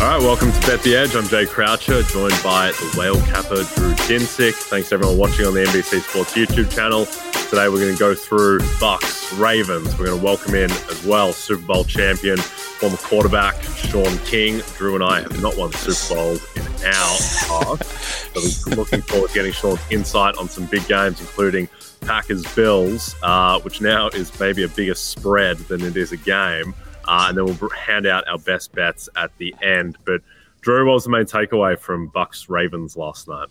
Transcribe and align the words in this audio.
All 0.00 0.06
right, 0.06 0.18
welcome 0.18 0.50
to 0.50 0.60
Bet 0.66 0.82
the 0.82 0.96
Edge. 0.96 1.14
I'm 1.14 1.28
Jay 1.28 1.44
Croucher, 1.44 2.02
joined 2.04 2.40
by 2.42 2.68
the 2.70 2.94
whale 2.98 3.20
capper 3.20 3.64
Drew 3.74 3.92
Dinsick. 4.08 4.54
Thanks 4.54 4.92
everyone 4.92 5.18
watching 5.18 5.44
on 5.44 5.52
the 5.52 5.60
NBC 5.60 6.00
Sports 6.00 6.32
YouTube 6.32 6.74
channel. 6.74 7.04
Today 7.50 7.68
we're 7.68 7.80
going 7.80 7.92
to 7.92 7.98
go 7.98 8.14
through 8.14 8.60
Bucks, 8.80 9.30
Ravens. 9.34 9.98
We're 9.98 10.06
going 10.06 10.18
to 10.18 10.24
welcome 10.24 10.54
in 10.54 10.70
as 10.70 11.04
well 11.04 11.34
Super 11.34 11.60
Bowl 11.66 11.84
champion, 11.84 12.38
former 12.38 12.96
quarterback 12.96 13.62
Sean 13.62 14.16
King. 14.20 14.62
Drew 14.78 14.94
and 14.94 15.04
I 15.04 15.20
have 15.20 15.42
not 15.42 15.58
won 15.58 15.70
Super 15.72 16.14
Bowls 16.14 16.56
in 16.56 16.62
our 16.62 16.78
past, 16.78 18.32
but 18.32 18.42
we're 18.66 18.76
looking 18.76 19.02
forward 19.02 19.28
to 19.28 19.34
getting 19.34 19.52
Sean's 19.52 19.80
insight 19.90 20.34
on 20.38 20.48
some 20.48 20.64
big 20.64 20.88
games, 20.88 21.20
including 21.20 21.68
Packers 22.00 22.46
Bills, 22.54 23.16
uh, 23.22 23.60
which 23.60 23.82
now 23.82 24.08
is 24.08 24.40
maybe 24.40 24.62
a 24.62 24.68
bigger 24.68 24.94
spread 24.94 25.58
than 25.58 25.82
it 25.82 25.98
is 25.98 26.10
a 26.12 26.16
game. 26.16 26.74
Uh, 27.10 27.26
and 27.28 27.36
then 27.36 27.44
we'll 27.44 27.70
hand 27.70 28.06
out 28.06 28.26
our 28.28 28.38
best 28.38 28.72
bets 28.72 29.08
at 29.16 29.36
the 29.38 29.52
end. 29.60 29.98
But 30.04 30.20
Drew, 30.60 30.86
what 30.86 30.94
was 30.94 31.04
the 31.04 31.10
main 31.10 31.24
takeaway 31.24 31.76
from 31.76 32.06
Bucks 32.06 32.48
Ravens 32.48 32.96
last 32.96 33.26
night? 33.26 33.48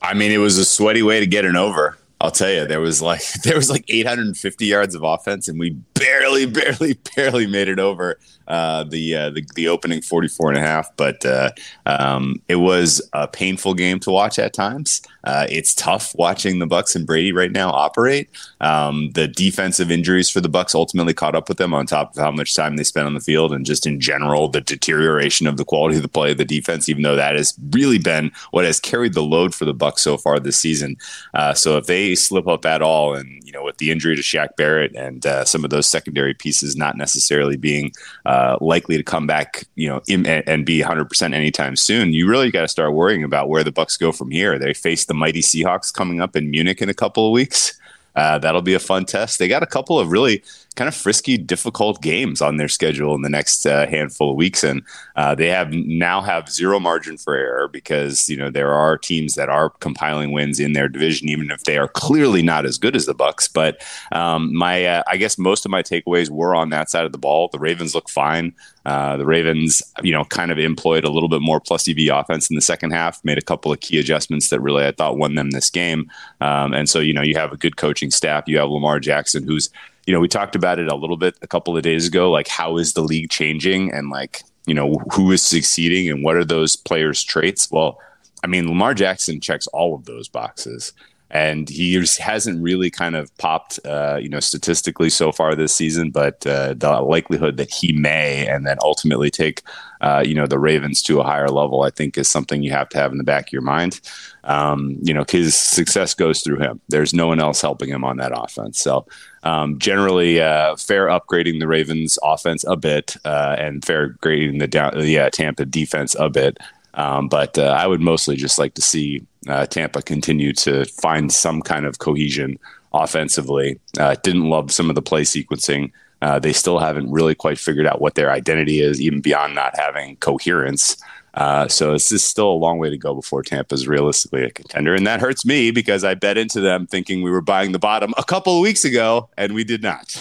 I 0.00 0.14
mean, 0.14 0.32
it 0.32 0.38
was 0.38 0.56
a 0.56 0.64
sweaty 0.64 1.02
way 1.02 1.20
to 1.20 1.26
get 1.26 1.44
an 1.44 1.56
over. 1.56 1.98
I'll 2.22 2.30
tell 2.30 2.50
you, 2.50 2.66
there 2.66 2.80
was 2.80 3.02
like 3.02 3.20
there 3.44 3.54
was 3.54 3.68
like 3.68 3.84
850 3.88 4.64
yards 4.64 4.94
of 4.94 5.02
offense, 5.02 5.46
and 5.46 5.60
we 5.60 5.70
barely, 5.92 6.46
barely, 6.60 6.98
barely 7.14 7.46
made 7.46 7.68
it 7.68 7.78
over 7.78 8.18
uh, 8.48 8.84
the, 8.84 9.14
uh, 9.14 9.30
the 9.30 9.46
the 9.54 9.68
opening 9.68 10.00
44 10.00 10.52
and 10.52 10.58
a 10.58 10.62
half. 10.62 10.88
But 10.96 11.26
uh, 11.26 11.50
um, 11.84 12.40
it 12.48 12.56
was 12.56 13.06
a 13.12 13.28
painful 13.28 13.74
game 13.74 14.00
to 14.00 14.10
watch 14.10 14.38
at 14.38 14.54
times. 14.54 15.02
Uh, 15.26 15.46
it's 15.50 15.74
tough 15.74 16.14
watching 16.14 16.60
the 16.60 16.66
Bucks 16.66 16.94
and 16.94 17.06
Brady 17.06 17.32
right 17.32 17.50
now 17.50 17.70
operate. 17.70 18.30
Um, 18.60 19.10
the 19.10 19.26
defensive 19.26 19.90
injuries 19.90 20.30
for 20.30 20.40
the 20.40 20.48
Bucks 20.48 20.74
ultimately 20.74 21.12
caught 21.12 21.34
up 21.34 21.48
with 21.48 21.58
them, 21.58 21.74
on 21.74 21.84
top 21.84 22.16
of 22.16 22.22
how 22.22 22.30
much 22.30 22.54
time 22.54 22.76
they 22.76 22.84
spent 22.84 23.06
on 23.06 23.14
the 23.14 23.20
field, 23.20 23.52
and 23.52 23.66
just 23.66 23.86
in 23.86 24.00
general 24.00 24.48
the 24.48 24.60
deterioration 24.60 25.46
of 25.46 25.56
the 25.56 25.64
quality 25.64 25.96
of 25.96 26.02
the 26.02 26.08
play 26.08 26.30
of 26.30 26.38
the 26.38 26.44
defense. 26.44 26.88
Even 26.88 27.02
though 27.02 27.16
that 27.16 27.34
has 27.34 27.52
really 27.70 27.98
been 27.98 28.30
what 28.52 28.64
has 28.64 28.80
carried 28.80 29.14
the 29.14 29.22
load 29.22 29.54
for 29.54 29.64
the 29.64 29.74
Bucks 29.74 30.02
so 30.02 30.16
far 30.16 30.38
this 30.38 30.58
season. 30.58 30.96
Uh, 31.34 31.52
so 31.52 31.76
if 31.76 31.86
they 31.86 32.14
slip 32.14 32.46
up 32.46 32.64
at 32.64 32.80
all, 32.80 33.14
and 33.14 33.42
you 33.44 33.52
know 33.52 33.64
with 33.64 33.78
the 33.78 33.90
injury 33.90 34.14
to 34.14 34.22
Shaq 34.22 34.56
Barrett 34.56 34.94
and 34.94 35.26
uh, 35.26 35.44
some 35.44 35.64
of 35.64 35.70
those 35.70 35.88
secondary 35.88 36.34
pieces 36.34 36.76
not 36.76 36.96
necessarily 36.96 37.56
being 37.56 37.92
uh, 38.24 38.56
likely 38.60 38.96
to 38.96 39.02
come 39.02 39.26
back, 39.26 39.64
you 39.74 39.88
know, 39.88 40.00
in, 40.06 40.24
and 40.26 40.64
be 40.64 40.80
100% 40.80 41.34
anytime 41.34 41.74
soon, 41.74 42.12
you 42.12 42.28
really 42.28 42.50
got 42.50 42.62
to 42.62 42.68
start 42.68 42.92
worrying 42.92 43.24
about 43.24 43.48
where 43.48 43.64
the 43.64 43.72
Bucks 43.72 43.96
go 43.96 44.12
from 44.12 44.30
here. 44.30 44.58
They 44.58 44.72
face 44.72 45.04
the 45.04 45.15
mighty 45.16 45.42
Seahawks 45.42 45.92
coming 45.92 46.20
up 46.20 46.36
in 46.36 46.50
Munich 46.50 46.82
in 46.82 46.88
a 46.88 46.94
couple 46.94 47.26
of 47.26 47.32
weeks. 47.32 47.78
Uh, 48.14 48.38
that'll 48.38 48.62
be 48.62 48.74
a 48.74 48.78
fun 48.78 49.04
test. 49.04 49.38
They 49.38 49.48
got 49.48 49.62
a 49.62 49.66
couple 49.66 49.98
of 49.98 50.10
really 50.10 50.42
kind 50.76 50.88
of 50.88 50.94
frisky, 50.94 51.36
difficult 51.36 52.00
games 52.00 52.40
on 52.40 52.58
their 52.58 52.68
schedule 52.68 53.14
in 53.14 53.22
the 53.22 53.28
next 53.28 53.66
uh, 53.66 53.86
handful 53.86 54.30
of 54.30 54.36
weeks, 54.36 54.62
and 54.62 54.82
uh, 55.16 55.34
they 55.34 55.48
have 55.48 55.72
now 55.72 56.20
have 56.20 56.48
zero 56.50 56.78
margin 56.78 57.16
for 57.16 57.34
error 57.34 57.68
because 57.68 58.28
you 58.28 58.36
know 58.36 58.50
there 58.50 58.72
are 58.72 58.96
teams 58.96 59.34
that 59.34 59.48
are 59.48 59.70
compiling 59.70 60.32
wins 60.32 60.60
in 60.60 60.72
their 60.72 60.88
division, 60.88 61.28
even 61.28 61.50
if 61.50 61.64
they 61.64 61.78
are 61.78 61.88
clearly 61.88 62.42
not 62.42 62.64
as 62.64 62.78
good 62.78 62.94
as 62.94 63.06
the 63.06 63.14
Bucks. 63.14 63.48
But 63.48 63.82
um, 64.12 64.54
my, 64.54 64.84
uh, 64.84 65.02
I 65.08 65.16
guess 65.16 65.38
most 65.38 65.64
of 65.64 65.70
my 65.70 65.82
takeaways 65.82 66.30
were 66.30 66.54
on 66.54 66.70
that 66.70 66.90
side 66.90 67.06
of 67.06 67.12
the 67.12 67.18
ball. 67.18 67.48
The 67.48 67.58
Ravens 67.58 67.94
look 67.94 68.08
fine. 68.08 68.54
Uh, 68.84 69.16
the 69.16 69.26
Ravens, 69.26 69.82
you 70.02 70.12
know, 70.12 70.24
kind 70.24 70.52
of 70.52 70.58
employed 70.58 71.04
a 71.04 71.10
little 71.10 71.28
bit 71.28 71.42
more 71.42 71.58
plus 71.58 71.88
EV 71.88 72.08
offense 72.12 72.48
in 72.48 72.54
the 72.54 72.62
second 72.62 72.92
half, 72.92 73.24
made 73.24 73.38
a 73.38 73.42
couple 73.42 73.72
of 73.72 73.80
key 73.80 73.98
adjustments 73.98 74.48
that 74.50 74.60
really 74.60 74.84
I 74.84 74.92
thought 74.92 75.18
won 75.18 75.34
them 75.34 75.50
this 75.50 75.70
game. 75.70 76.08
Um, 76.40 76.72
and 76.72 76.88
so, 76.88 77.00
you 77.00 77.12
know, 77.12 77.22
you 77.22 77.34
have 77.34 77.52
a 77.52 77.56
good 77.56 77.76
coaching 77.76 78.12
staff. 78.12 78.44
You 78.46 78.58
have 78.58 78.68
Lamar 78.68 79.00
Jackson, 79.00 79.42
who's, 79.42 79.70
you 80.06 80.12
know, 80.12 80.20
we 80.20 80.28
talked 80.28 80.54
about 80.54 80.78
it 80.78 80.88
a 80.88 80.94
little 80.94 81.16
bit 81.16 81.34
a 81.42 81.46
couple 81.46 81.76
of 81.76 81.82
days 81.82 82.06
ago. 82.06 82.30
Like, 82.30 82.48
how 82.48 82.78
is 82.78 82.94
the 82.94 83.02
league 83.02 83.30
changing 83.30 83.92
and 83.92 84.08
like, 84.08 84.42
you 84.66 84.74
know, 84.74 84.94
who 85.12 85.32
is 85.32 85.42
succeeding 85.42 86.08
and 86.08 86.24
what 86.24 86.36
are 86.36 86.44
those 86.44 86.76
players' 86.76 87.22
traits? 87.22 87.70
Well, 87.70 87.98
I 88.42 88.46
mean, 88.46 88.68
Lamar 88.68 88.94
Jackson 88.94 89.40
checks 89.40 89.66
all 89.68 89.94
of 89.94 90.04
those 90.04 90.28
boxes 90.28 90.92
and 91.30 91.68
he 91.68 91.94
hasn't 92.18 92.62
really 92.62 92.90
kind 92.90 93.16
of 93.16 93.36
popped, 93.38 93.80
uh, 93.84 94.18
you 94.20 94.28
know, 94.28 94.40
statistically 94.40 95.10
so 95.10 95.32
far 95.32 95.54
this 95.54 95.74
season. 95.74 96.10
But 96.10 96.46
uh, 96.46 96.74
the 96.74 97.00
likelihood 97.00 97.56
that 97.56 97.72
he 97.72 97.92
may 97.92 98.46
and 98.46 98.66
then 98.66 98.78
ultimately 98.82 99.30
take, 99.30 99.62
uh, 100.00 100.22
you 100.24 100.34
know, 100.34 100.46
the 100.46 100.58
Ravens 100.58 101.02
to 101.02 101.20
a 101.20 101.24
higher 101.24 101.48
level, 101.48 101.82
I 101.82 101.90
think, 101.90 102.16
is 102.16 102.28
something 102.28 102.62
you 102.62 102.70
have 102.70 102.88
to 102.90 102.98
have 102.98 103.10
in 103.10 103.18
the 103.18 103.24
back 103.24 103.48
of 103.48 103.52
your 103.52 103.62
mind. 103.62 104.00
Um, 104.44 104.98
you 105.02 105.12
know, 105.12 105.24
his 105.28 105.56
success 105.56 106.14
goes 106.14 106.42
through 106.42 106.58
him. 106.58 106.80
There's 106.88 107.12
no 107.12 107.26
one 107.26 107.40
else 107.40 107.60
helping 107.60 107.88
him 107.88 108.04
on 108.04 108.18
that 108.18 108.32
offense. 108.34 108.80
So. 108.80 109.06
Um, 109.42 109.78
generally, 109.78 110.40
uh, 110.40 110.74
fair 110.74 111.06
upgrading 111.06 111.60
the 111.60 111.68
Ravens' 111.68 112.18
offense 112.20 112.64
a 112.66 112.74
bit, 112.74 113.16
uh, 113.24 113.54
and 113.56 113.84
fair 113.84 114.08
grading 114.20 114.58
the 114.58 114.66
down, 114.66 114.98
uh, 114.98 115.30
Tampa 115.30 115.64
defense 115.64 116.16
a 116.18 116.28
bit. 116.28 116.58
Um, 116.94 117.28
but 117.28 117.56
uh, 117.56 117.76
I 117.78 117.86
would 117.86 118.00
mostly 118.00 118.34
just 118.34 118.58
like 118.58 118.74
to 118.74 118.82
see 118.82 119.24
uh, 119.48 119.66
Tampa 119.66 120.02
continue 120.02 120.52
to 120.54 120.84
find 120.86 121.32
some 121.32 121.62
kind 121.62 121.86
of 121.86 121.98
cohesion 121.98 122.58
offensively. 122.92 123.78
Uh, 123.98 124.16
didn't 124.22 124.48
love 124.48 124.72
some 124.72 124.88
of 124.88 124.94
the 124.94 125.02
play 125.02 125.22
sequencing. 125.22 125.92
Uh, 126.22 126.38
they 126.38 126.52
still 126.52 126.78
haven't 126.78 127.10
really 127.10 127.34
quite 127.34 127.58
figured 127.58 127.86
out 127.86 128.00
what 128.00 128.14
their 128.14 128.30
identity 128.30 128.80
is, 128.80 129.00
even 129.00 129.20
beyond 129.20 129.54
not 129.54 129.76
having 129.78 130.16
coherence. 130.16 130.96
Uh, 131.34 131.68
so 131.68 131.92
this 131.92 132.10
is 132.10 132.24
still 132.24 132.50
a 132.50 132.54
long 132.54 132.78
way 132.78 132.88
to 132.88 132.96
go 132.96 133.14
before 133.14 133.42
Tampa 133.42 133.74
is 133.74 133.86
realistically 133.86 134.42
a 134.42 134.50
contender, 134.50 134.94
and 134.94 135.06
that 135.06 135.20
hurts 135.20 135.44
me 135.44 135.70
because 135.70 136.02
I 136.02 136.14
bet 136.14 136.38
into 136.38 136.60
them 136.60 136.86
thinking 136.86 137.22
we 137.22 137.30
were 137.30 137.42
buying 137.42 137.72
the 137.72 137.78
bottom 137.78 138.14
a 138.16 138.24
couple 138.24 138.56
of 138.56 138.62
weeks 138.62 138.86
ago, 138.86 139.28
and 139.36 139.54
we 139.54 139.62
did 139.62 139.82
not. 139.82 140.16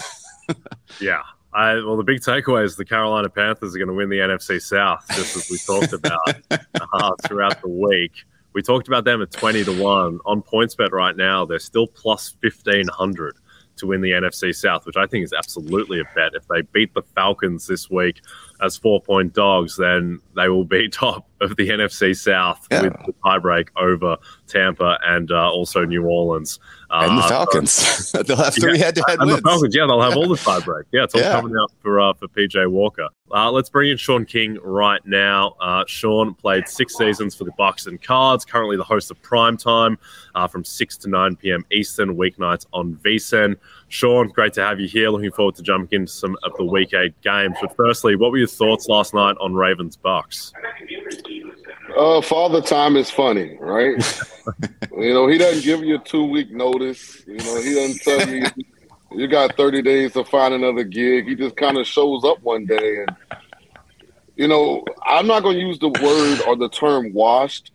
yeah, 1.00 1.22
I, 1.54 1.76
well, 1.76 1.96
the 1.96 2.04
big 2.04 2.20
takeaway 2.20 2.66
is 2.66 2.76
the 2.76 2.84
Carolina 2.84 3.30
Panthers 3.30 3.74
are 3.74 3.78
going 3.78 3.88
to 3.88 3.94
win 3.94 4.10
the 4.10 4.18
NFC 4.18 4.62
South, 4.62 5.06
just 5.16 5.38
as 5.38 5.50
we 5.50 5.58
talked 5.58 5.94
about 5.94 6.36
uh, 6.52 7.12
throughout 7.26 7.62
the 7.62 7.70
week. 7.70 8.26
We 8.56 8.62
talked 8.62 8.88
about 8.88 9.04
them 9.04 9.22
at 9.22 9.32
20 9.32 9.66
to 9.66 9.84
1. 9.84 10.20
On 10.26 10.42
PointsBet 10.42 10.92
right 10.92 11.16
now, 11.16 11.44
they're 11.44 11.60
still 11.60 11.88
plus 11.88 12.38
1,500 12.42 13.36
to 13.76 13.88
win 13.88 14.00
the 14.00 14.12
NFC 14.12 14.56
South, 14.56 14.86
which 14.86 14.96
I 14.96 15.06
think 15.06 15.26
is 15.26 15.34
absolutely 15.34 16.00
a 16.00 16.06
bet. 16.16 16.32
If 16.34 16.48
they 16.48 16.62
beat 16.62 16.94
the 16.94 17.02
Falcons 17.02 17.68
this 17.68 17.90
week 17.90 18.22
as 18.62 18.78
four 18.78 19.02
point 19.02 19.34
dogs, 19.34 19.76
then 19.76 20.22
they 20.38 20.48
will 20.48 20.64
be 20.64 20.88
top 20.90 21.28
of 21.42 21.58
the 21.58 21.68
NFC 21.68 22.16
South 22.16 22.66
yeah. 22.72 22.84
with 22.84 22.94
the 23.06 23.14
tiebreak 23.26 23.68
over 23.76 24.16
Tampa 24.48 25.00
and 25.04 25.30
uh, 25.32 25.52
also 25.52 25.84
New 25.84 26.06
Orleans. 26.06 26.58
Uh, 26.90 27.08
and 27.10 27.18
the 27.18 27.24
Falcons. 27.24 28.12
they'll 28.26 28.38
have 28.38 28.56
three 28.56 28.78
head 28.78 28.96
to 28.96 29.04
head 29.06 29.20
wins. 29.20 29.36
The 29.36 29.42
Falcons, 29.42 29.76
yeah, 29.76 29.86
they'll 29.86 30.02
have 30.02 30.16
all 30.16 30.30
the 30.30 30.36
tiebreak. 30.36 30.84
Yeah, 30.94 31.04
it's 31.04 31.14
all 31.14 31.20
yeah. 31.20 31.34
coming 31.34 31.58
out 31.62 31.74
for, 31.82 32.00
uh, 32.00 32.14
for 32.14 32.30
PJ 32.30 32.72
Walker. 32.72 33.10
Uh, 33.32 33.52
let's 33.52 33.70
bring 33.70 33.90
in 33.90 33.98
Sean 33.98 34.24
King 34.24 34.60
right 34.62 35.02
now. 35.06 35.56
Uh, 35.60 35.84
Sean 35.88 36.36
played 36.36 36.68
six 36.68 36.96
seasons 36.96 37.34
for 37.34 37.44
the 37.44 37.52
Bucks 37.58 37.88
and 37.88 38.00
Cards, 38.02 38.46
currently 38.46 38.78
the 38.78 38.84
host 38.84 39.10
of 39.10 39.20
Prime 39.24 39.58
Time 39.58 39.98
uh, 40.36 40.48
from 40.48 40.64
6 40.64 40.98
to 40.98 41.10
9 41.10 41.36
p.m. 41.38 41.66
Eastern, 41.72 42.16
weeknights 42.16 42.68
on 42.72 42.96
VSIN. 42.98 43.56
Sean, 43.88 44.28
great 44.30 44.54
to 44.54 44.62
have 44.62 44.80
you 44.80 44.88
here. 44.88 45.10
Looking 45.10 45.32
forward 45.32 45.56
to 45.56 45.64
jumping 45.64 46.02
into 46.02 46.12
some 46.12 46.38
of 46.44 46.52
the 46.58 46.66
Week 46.66 46.94
8 46.94 47.20
games. 47.22 47.58
But 47.60 47.76
firstly, 47.76 48.16
what 48.16 48.32
were 48.32 48.38
your 48.38 48.48
thoughts 48.48 48.88
last 48.88 49.16
night 49.16 49.36
on 49.42 49.56
Ravens 49.56 49.96
Bucks? 49.96 50.54
Uh, 51.98 52.22
father 52.22 52.62
time 52.62 52.96
is 52.96 53.10
funny, 53.10 53.58
right? 53.60 53.96
you 54.98 55.14
know, 55.14 55.28
he 55.28 55.38
doesn't 55.40 55.64
give 55.64 55.84
you 55.84 55.96
a 55.96 56.00
two 56.00 56.26
week 56.26 56.52
notice. 56.52 57.24
You 57.26 57.38
know, 57.38 57.62
he 57.62 57.74
doesn't 57.74 58.02
tell 58.02 58.30
you 58.30 58.46
you 59.16 59.28
got 59.28 59.56
30 59.56 59.82
days 59.82 60.14
to 60.14 60.24
find 60.24 60.54
another 60.54 60.84
gig. 60.84 61.28
He 61.28 61.36
just 61.36 61.56
kind 61.56 61.78
of 61.78 61.88
shows 61.88 62.24
up 62.24 62.42
one 62.42 62.66
day. 62.66 63.00
And, 63.00 63.16
you 64.36 64.48
know, 64.48 64.84
I'm 65.06 65.28
not 65.28 65.44
going 65.44 65.58
to 65.58 65.62
use 65.62 65.80
the 65.80 65.90
word 65.90 66.42
or 66.48 66.56
the 66.56 66.70
term 66.70 67.14
washed 67.14 67.72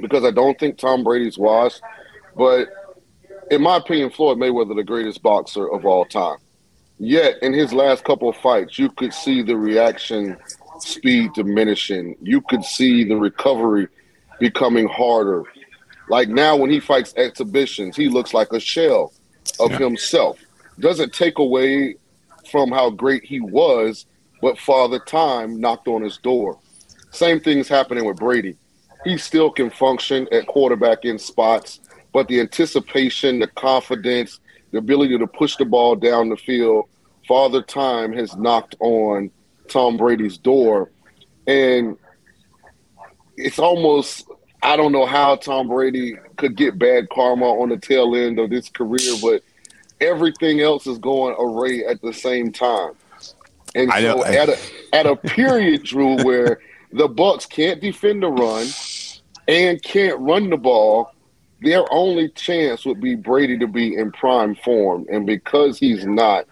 because 0.00 0.24
I 0.24 0.30
don't 0.30 0.58
think 0.58 0.78
Tom 0.78 1.04
Brady's 1.04 1.38
washed. 1.38 1.80
But 2.36 2.68
in 3.50 3.62
my 3.62 3.76
opinion, 3.76 4.10
Floyd 4.10 4.38
Mayweather, 4.38 4.76
the 4.76 4.84
greatest 4.84 5.22
boxer 5.22 5.70
of 5.70 5.84
all 5.86 6.04
time. 6.04 6.38
Yet, 6.98 7.36
in 7.42 7.52
his 7.52 7.72
last 7.72 8.04
couple 8.04 8.28
of 8.28 8.36
fights, 8.36 8.78
you 8.78 8.90
could 8.90 9.14
see 9.14 9.42
the 9.42 9.56
reaction 9.56 10.36
speed 10.80 11.32
diminishing. 11.34 12.16
You 12.20 12.40
could 12.40 12.64
see 12.64 13.04
the 13.04 13.16
recovery 13.16 13.88
becoming 14.40 14.88
harder. 14.88 15.44
Like 16.08 16.28
now, 16.28 16.56
when 16.56 16.70
he 16.70 16.80
fights 16.80 17.14
exhibitions, 17.16 17.96
he 17.96 18.08
looks 18.08 18.34
like 18.34 18.52
a 18.52 18.60
shell 18.60 19.12
of 19.60 19.72
yeah. 19.72 19.78
himself. 19.78 20.38
Doesn't 20.80 21.12
take 21.12 21.38
away 21.38 21.96
from 22.50 22.70
how 22.70 22.90
great 22.90 23.24
he 23.24 23.40
was, 23.40 24.06
but 24.40 24.58
Father 24.58 24.98
Time 24.98 25.60
knocked 25.60 25.88
on 25.88 26.02
his 26.02 26.18
door. 26.18 26.58
Same 27.10 27.40
thing's 27.40 27.68
happening 27.68 28.04
with 28.04 28.18
Brady. 28.18 28.56
He 29.04 29.18
still 29.18 29.50
can 29.50 29.70
function 29.70 30.28
at 30.32 30.46
quarterback 30.46 31.04
in 31.04 31.18
spots, 31.18 31.80
but 32.12 32.28
the 32.28 32.40
anticipation, 32.40 33.38
the 33.38 33.46
confidence, 33.48 34.40
the 34.70 34.78
ability 34.78 35.18
to 35.18 35.26
push 35.26 35.56
the 35.56 35.64
ball 35.64 35.96
down 35.96 36.28
the 36.28 36.36
field, 36.36 36.88
Father 37.26 37.62
Time 37.62 38.12
has 38.12 38.36
knocked 38.36 38.76
on 38.80 39.30
Tom 39.68 39.96
Brady's 39.96 40.38
door. 40.38 40.90
And 41.46 41.96
it's 43.36 43.58
almost 43.58 44.28
I 44.62 44.76
don't 44.76 44.92
know 44.92 45.06
how 45.06 45.36
Tom 45.36 45.68
Brady 45.68 46.16
could 46.36 46.56
get 46.56 46.78
bad 46.78 47.08
karma 47.10 47.46
on 47.46 47.68
the 47.68 47.76
tail 47.76 48.14
end 48.16 48.38
of 48.38 48.50
this 48.50 48.68
career, 48.68 49.14
but 49.22 49.42
everything 50.00 50.60
else 50.60 50.86
is 50.86 50.98
going 50.98 51.34
array 51.38 51.84
at 51.84 52.00
the 52.02 52.12
same 52.12 52.52
time. 52.52 52.92
And 53.74 53.90
I 53.90 54.00
so 54.00 54.24
at 54.24 54.48
a 54.48 54.58
at 54.92 55.06
a 55.06 55.16
period, 55.16 55.84
Drew, 55.84 56.16
where 56.24 56.60
the 56.92 57.08
Bucks 57.08 57.46
can't 57.46 57.80
defend 57.80 58.22
the 58.22 58.28
run 58.28 58.66
and 59.46 59.82
can't 59.82 60.18
run 60.20 60.50
the 60.50 60.56
ball, 60.56 61.12
their 61.60 61.84
only 61.92 62.28
chance 62.30 62.84
would 62.86 63.00
be 63.00 63.14
Brady 63.14 63.58
to 63.58 63.66
be 63.66 63.96
in 63.96 64.12
prime 64.12 64.54
form. 64.54 65.06
And 65.10 65.26
because 65.26 65.78
he's 65.78 66.06
not, 66.06 66.46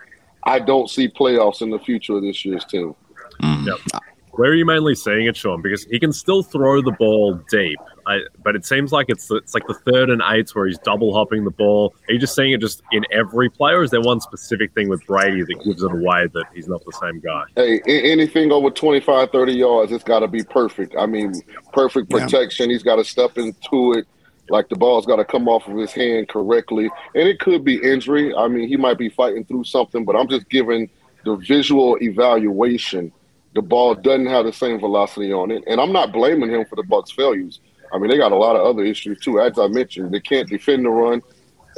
I 0.44 0.58
don't 0.58 0.90
see 0.90 1.08
playoffs 1.08 1.62
in 1.62 1.70
the 1.70 1.78
future 1.78 2.16
of 2.16 2.22
this 2.22 2.44
year's 2.44 2.64
team. 2.64 2.94
Mm. 3.42 3.66
Yep. 3.66 4.02
Where 4.36 4.50
are 4.50 4.54
you 4.54 4.66
mainly 4.66 4.94
seeing 4.94 5.26
it, 5.26 5.36
Sean? 5.36 5.62
Because 5.62 5.84
he 5.84 5.98
can 5.98 6.12
still 6.12 6.42
throw 6.42 6.82
the 6.82 6.92
ball 6.92 7.40
deep, 7.50 7.78
I, 8.06 8.20
but 8.44 8.54
it 8.54 8.66
seems 8.66 8.92
like 8.92 9.06
it's 9.08 9.30
it's 9.30 9.54
like 9.54 9.66
the 9.66 9.74
third 9.74 10.10
and 10.10 10.22
eights 10.26 10.54
where 10.54 10.66
he's 10.66 10.78
double 10.78 11.14
hopping 11.14 11.44
the 11.44 11.50
ball. 11.50 11.94
Are 12.08 12.12
you 12.12 12.18
just 12.18 12.34
seeing 12.34 12.52
it 12.52 12.60
just 12.60 12.82
in 12.92 13.04
every 13.10 13.48
player? 13.48 13.78
Or 13.78 13.82
is 13.82 13.90
there 13.90 14.02
one 14.02 14.20
specific 14.20 14.74
thing 14.74 14.90
with 14.90 15.04
Brady 15.06 15.40
that 15.40 15.64
gives 15.64 15.82
it 15.82 15.90
away 15.90 16.26
that 16.34 16.44
he's 16.54 16.68
not 16.68 16.84
the 16.84 16.92
same 16.92 17.20
guy? 17.20 17.44
Hey, 17.56 17.80
anything 17.86 18.52
over 18.52 18.70
25, 18.70 19.30
30 19.30 19.52
yards, 19.52 19.90
it's 19.90 20.04
got 20.04 20.20
to 20.20 20.28
be 20.28 20.42
perfect. 20.42 20.94
I 20.98 21.06
mean, 21.06 21.34
perfect 21.72 22.10
protection. 22.10 22.68
Yeah. 22.68 22.74
He's 22.74 22.82
got 22.82 22.96
to 22.96 23.04
step 23.04 23.38
into 23.38 23.94
it 23.94 24.06
like 24.50 24.68
the 24.68 24.76
ball's 24.76 25.06
got 25.06 25.16
to 25.16 25.24
come 25.24 25.48
off 25.48 25.66
of 25.66 25.76
his 25.78 25.92
hand 25.92 26.28
correctly. 26.28 26.90
And 27.14 27.26
it 27.26 27.40
could 27.40 27.64
be 27.64 27.82
injury. 27.82 28.34
I 28.34 28.48
mean, 28.48 28.68
he 28.68 28.76
might 28.76 28.98
be 28.98 29.08
fighting 29.08 29.46
through 29.46 29.64
something, 29.64 30.04
but 30.04 30.14
I'm 30.14 30.28
just 30.28 30.48
giving 30.50 30.90
the 31.24 31.36
visual 31.36 31.96
evaluation– 32.02 33.12
the 33.56 33.62
ball 33.62 33.94
doesn't 33.94 34.26
have 34.26 34.44
the 34.44 34.52
same 34.52 34.78
velocity 34.78 35.32
on 35.32 35.50
it. 35.50 35.64
And 35.66 35.80
I'm 35.80 35.90
not 35.90 36.12
blaming 36.12 36.50
him 36.50 36.66
for 36.66 36.76
the 36.76 36.82
Bucks' 36.82 37.10
failures. 37.10 37.60
I 37.92 37.98
mean, 37.98 38.10
they 38.10 38.18
got 38.18 38.30
a 38.30 38.36
lot 38.36 38.54
of 38.54 38.66
other 38.66 38.84
issues 38.84 39.18
too. 39.18 39.40
As 39.40 39.58
I 39.58 39.66
mentioned, 39.68 40.12
they 40.12 40.20
can't 40.20 40.48
defend 40.48 40.84
the 40.84 40.90
run, 40.90 41.22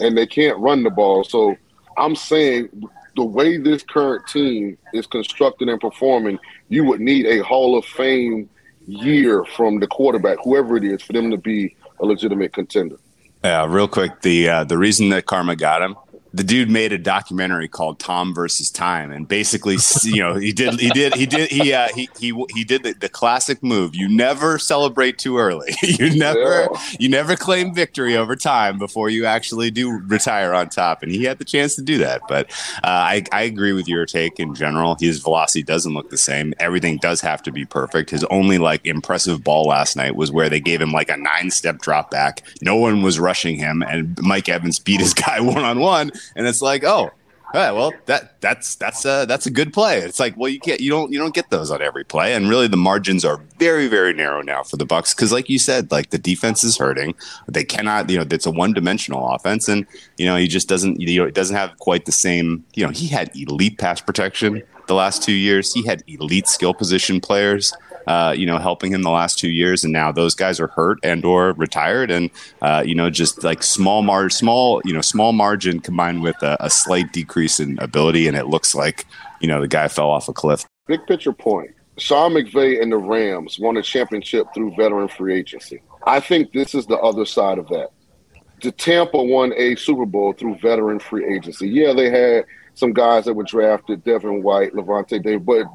and 0.01 0.19
they 0.19 0.27
can't 0.27 0.59
run 0.59 0.83
the 0.83 0.91
ball. 0.91 1.23
So 1.23 1.57
I'm 1.97 2.17
saying 2.17 2.69
the 3.15 3.25
way 3.25 3.59
this 3.59 3.85
current 3.85 4.27
team 4.27 4.77
is 4.93 5.07
constructed 5.07 5.69
and 5.69 5.81
performing, 5.81 6.41
you 6.69 6.85
would 6.85 7.01
need 7.01 7.27
a 7.27 7.45
Hall 7.45 7.79
of 7.79 7.85
Fame 7.85 8.51
year 8.87 9.45
from 9.57 9.79
the 9.79 9.87
quarterback, 9.87 10.39
whoever 10.43 10.77
it 10.77 10.85
is, 10.85 11.01
for 11.01 11.13
them 11.13 11.31
to 11.31 11.37
be 11.37 11.77
a 12.01 12.07
legitimate 12.07 12.53
contender. 12.53 12.97
Yeah, 13.45 13.67
real 13.69 13.87
quick, 13.87 14.23
the 14.23 14.49
uh, 14.49 14.65
the 14.65 14.79
reason 14.79 15.11
that 15.11 15.27
Karma 15.27 15.55
got 15.55 15.81
him 15.81 15.95
the 16.39 16.45
dude 16.45 16.71
made 16.71 16.93
a 16.93 16.99
documentary 16.99 17.67
called 17.67 17.99
Tom 17.99 18.33
versus 18.33 18.71
Time, 18.71 19.11
and 19.11 19.27
basically, 19.27 19.77
you 20.05 20.23
know, 20.23 20.37
he 20.37 20.53
did, 20.53 20.79
he 20.79 20.89
did, 20.91 21.13
he 21.15 21.27
did, 21.27 21.51
he, 21.51 21.73
uh, 21.73 21.89
he, 21.97 22.09
he, 22.17 22.45
he 22.55 22.63
did 22.63 22.85
the, 22.85 22.93
the 22.93 23.09
classic 23.09 23.61
move. 23.61 23.97
You 23.97 24.09
never 24.09 24.57
celebrate 24.57 25.19
too 25.19 25.37
early. 25.37 25.75
you 25.83 26.17
never, 26.17 26.69
yeah. 26.73 26.83
you 27.01 27.09
never 27.09 27.35
claim 27.35 27.75
victory 27.75 28.17
over 28.17 28.37
time 28.37 28.79
before 28.79 29.11
you 29.11 29.27
actually 29.27 29.73
do 29.73 29.91
retire 29.91 30.55
on 30.55 30.69
top. 30.69 31.03
And 31.03 31.11
he 31.11 31.25
had 31.25 31.39
the 31.39 31.45
chance 31.45 31.75
to 31.75 31.83
do 31.83 31.99
that. 31.99 32.23
But 32.29 32.49
uh, 32.85 32.87
I, 32.87 33.25
I 33.33 33.43
agree 33.43 33.73
with 33.73 33.89
your 33.89 34.07
take 34.07 34.39
in 34.39 34.55
general. 34.55 34.97
His 35.01 35.19
velocity 35.19 35.65
doesn't 35.65 35.93
look 35.93 36.11
the 36.11 36.17
same. 36.17 36.55
Everything 36.61 36.99
does 36.99 37.21
have 37.21 37.43
to 37.43 37.51
be 37.51 37.65
perfect. 37.65 38.11
His 38.11 38.23
only 38.31 38.59
like 38.59 38.87
impressive 38.87 39.43
ball 39.43 39.65
last 39.65 39.97
night 39.97 40.15
was 40.15 40.31
where 40.31 40.49
they 40.49 40.61
gave 40.61 40.81
him 40.81 40.93
like 40.93 41.11
a 41.11 41.17
nine 41.17 41.51
step 41.51 41.79
drop 41.79 42.13
back. 42.13 42.45
No 42.63 42.77
one 42.77 43.03
was 43.03 43.19
rushing 43.19 43.57
him, 43.57 43.83
and 43.83 44.17
Mike 44.23 44.49
Evans 44.49 44.79
beat 44.79 45.01
his 45.01 45.15
guy 45.15 45.41
one 45.41 45.65
on 45.65 45.81
one 45.81 46.13
and 46.37 46.47
it's 46.47 46.63
like, 46.63 46.85
oh, 46.85 47.11
all 47.55 47.63
right, 47.63 47.73
well, 47.73 47.95
that 48.05 48.39
that's 48.43 48.75
that's 48.75 49.07
a 49.07 49.25
that's 49.27 49.47
a 49.47 49.51
good 49.51 49.73
play. 49.73 50.01
It's 50.01 50.21
like, 50.21 50.37
well, 50.37 50.51
you 50.51 50.61
can't 50.61 50.81
you 50.81 50.91
don't 50.91 51.11
you 51.11 51.19
don't 51.19 51.35
get 51.35 51.49
those 51.49 51.71
on 51.71 51.81
every 51.81 52.05
play, 52.05 52.35
and 52.35 52.47
really 52.47 52.69
the 52.69 52.77
margins 52.77 53.25
are 53.25 53.41
very 53.59 53.89
very 53.89 54.13
narrow 54.13 54.43
now 54.43 54.63
for 54.63 54.77
the 54.77 54.85
Bucks 54.85 55.15
because, 55.15 55.33
like 55.33 55.49
you 55.49 55.59
said, 55.59 55.91
like 55.91 56.11
the 56.11 56.19
defense 56.19 56.63
is 56.63 56.77
hurting. 56.77 57.15
They 57.49 57.65
cannot, 57.65 58.11
you 58.11 58.19
know, 58.19 58.27
it's 58.31 58.45
a 58.45 58.51
one 58.51 58.75
dimensional 58.75 59.27
offense, 59.31 59.67
and 59.67 59.87
you 60.19 60.27
know 60.27 60.37
he 60.37 60.47
just 60.47 60.69
doesn't 60.69 61.01
you 61.01 61.21
know 61.21 61.27
it 61.27 61.33
doesn't 61.33 61.57
have 61.57 61.75
quite 61.79 62.05
the 62.05 62.13
same. 62.13 62.67
You 62.75 62.85
know, 62.85 62.93
he 62.93 63.07
had 63.07 63.35
elite 63.35 63.79
pass 63.79 64.03
protection 64.03 64.63
the 64.87 64.95
last 64.95 65.23
two 65.23 65.33
years. 65.33 65.73
He 65.73 65.87
had 65.87 66.03
elite 66.07 66.49
skill 66.49 66.75
position 66.75 67.19
players 67.19 67.73
uh, 68.09 68.33
you 68.33 68.47
know, 68.47 68.57
helping 68.57 68.91
him 68.91 69.03
the 69.03 69.11
last 69.11 69.39
two 69.39 69.51
years, 69.51 69.85
and 69.85 69.93
now 69.93 70.11
those 70.11 70.35
guys 70.35 70.59
are 70.59 70.69
hurt 70.69 70.99
and 71.03 71.27
or 71.27 71.53
retired, 71.53 72.11
and 72.11 72.31
uh, 72.63 72.83
you 72.85 72.95
know, 72.95 73.11
just 73.11 73.45
like 73.45 73.63
small 73.63 74.01
mar, 74.01 74.31
small, 74.31 74.81
you 74.87 74.95
know, 74.95 75.03
small 75.03 75.33
margin 75.33 75.79
combined 75.79 76.23
with 76.23 76.43
a, 76.43 76.57
a 76.59 76.71
slight 76.71 77.13
decrease 77.13 77.61
in 77.61 77.79
ability, 77.81 78.27
and 78.27 78.35
it 78.35 78.47
looks 78.47 78.75
like 78.75 79.05
you 79.41 79.47
know 79.47 79.61
the 79.61 79.69
guy 79.69 79.89
fell 79.89 80.09
off 80.09 80.27
a 80.27 80.33
cliff. 80.33 80.65
Big 80.87 81.07
picture 81.07 81.35
point. 81.35 81.71
Sean 81.99 82.33
McVay 82.33 82.81
and 82.81 82.91
the 82.91 82.97
Rams 82.97 83.59
won 83.59 83.77
a 83.77 83.83
championship 83.83 84.47
through 84.55 84.75
veteran 84.75 85.09
free 85.09 85.39
agency. 85.39 85.83
I 86.07 86.21
think 86.21 86.53
this 86.53 86.75
is 86.75 86.87
the 86.87 86.97
other 86.97 87.27
side 87.27 87.59
of 87.59 87.69
that. 87.69 87.91
The 88.63 88.73
Tampa 88.73 89.23
won 89.23 89.53
a 89.55 89.75
Super 89.75 90.07
Bowl 90.07 90.33
through 90.33 90.57
veteran 90.61 90.99
free 90.99 91.27
agency. 91.27 91.69
Yeah, 91.69 91.93
they 91.93 92.09
had 92.09 92.47
some 92.73 92.95
guys 92.95 93.27
that 93.27 93.35
were 93.35 93.45
drafted, 93.45 94.03
Devin 94.05 94.43
White, 94.43 94.73
Lavonte 94.73 95.23
David, 95.23 95.45
but 95.45 95.67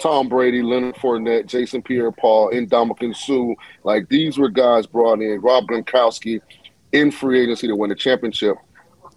Tom 0.00 0.28
Brady, 0.28 0.62
Leonard 0.62 0.96
Fournette, 0.96 1.46
Jason 1.46 1.82
Pierre-Paul, 1.82 2.50
and 2.50 2.70
Ndamukong 2.70 3.14
Suh. 3.14 3.54
Like 3.84 4.08
these 4.08 4.38
were 4.38 4.48
guys 4.48 4.86
brought 4.86 5.20
in. 5.20 5.40
Rob 5.40 5.66
Gronkowski 5.66 6.40
in 6.92 7.10
free 7.10 7.42
agency 7.42 7.66
to 7.66 7.76
win 7.76 7.90
the 7.90 7.96
championship. 7.96 8.56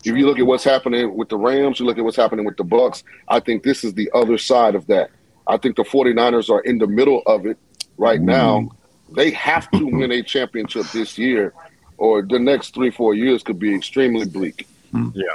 If 0.03 0.17
you 0.17 0.25
look 0.25 0.39
at 0.39 0.45
what's 0.45 0.63
happening 0.63 1.15
with 1.15 1.29
the 1.29 1.38
Rams, 1.38 1.79
you 1.79 1.85
look 1.85 1.97
at 1.97 2.03
what's 2.03 2.17
happening 2.17 2.45
with 2.45 2.57
the 2.57 2.63
Bucks. 2.63 3.03
I 3.27 3.39
think 3.39 3.63
this 3.63 3.83
is 3.83 3.93
the 3.93 4.09
other 4.13 4.38
side 4.38 4.75
of 4.75 4.88
that. 4.88 5.11
I 5.47 5.57
think 5.57 5.75
the 5.75 5.83
49ers 5.83 6.50
are 6.50 6.61
in 6.61 6.79
the 6.79 6.88
middle 6.88 7.21
of 7.27 7.45
it 7.45 7.57
right 7.97 8.19
mm. 8.19 8.25
now. 8.25 8.69
They 9.11 9.31
have 9.31 9.69
to 9.71 9.85
win 9.85 10.11
a 10.11 10.23
championship 10.23 10.88
this 10.88 11.17
year, 11.17 11.53
or 11.97 12.23
the 12.23 12.39
next 12.39 12.73
three, 12.73 12.89
four 12.89 13.13
years 13.13 13.43
could 13.43 13.59
be 13.59 13.75
extremely 13.75 14.25
bleak. 14.25 14.67
Yeah. 14.93 15.25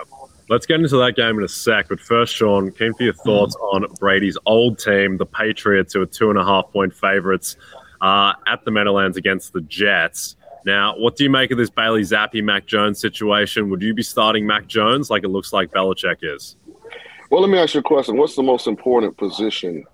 Let's 0.48 0.64
get 0.64 0.80
into 0.80 0.96
that 0.98 1.16
game 1.16 1.38
in 1.38 1.44
a 1.44 1.48
sec. 1.48 1.88
But 1.88 1.98
first, 1.98 2.34
Sean, 2.34 2.70
keen 2.70 2.94
for 2.94 3.02
your 3.02 3.12
thoughts 3.14 3.56
on 3.56 3.84
Brady's 3.98 4.38
old 4.46 4.78
team, 4.78 5.16
the 5.16 5.26
Patriots, 5.26 5.94
who 5.94 6.02
are 6.02 6.06
two 6.06 6.30
and 6.30 6.38
a 6.38 6.44
half 6.44 6.70
point 6.72 6.94
favorites 6.94 7.56
uh, 8.00 8.32
at 8.46 8.64
the 8.64 8.70
Meadowlands 8.70 9.16
against 9.16 9.52
the 9.52 9.60
Jets. 9.62 10.36
Now, 10.64 10.96
what 10.96 11.16
do 11.16 11.24
you 11.24 11.30
make 11.30 11.50
of 11.50 11.58
this 11.58 11.70
Bailey 11.70 12.02
Zappe, 12.02 12.42
Mac 12.42 12.66
Jones 12.66 13.00
situation? 13.00 13.70
Would 13.70 13.82
you 13.82 13.94
be 13.94 14.02
starting 14.02 14.46
Mac 14.46 14.66
Jones 14.66 15.10
like 15.10 15.24
it 15.24 15.28
looks 15.28 15.52
like 15.52 15.70
Belichick 15.70 16.18
is? 16.22 16.56
Well, 17.30 17.40
let 17.40 17.50
me 17.50 17.58
ask 17.58 17.74
you 17.74 17.80
a 17.80 17.82
question. 17.82 18.16
What's 18.16 18.36
the 18.36 18.42
most 18.42 18.66
important 18.66 19.16
position 19.16 19.84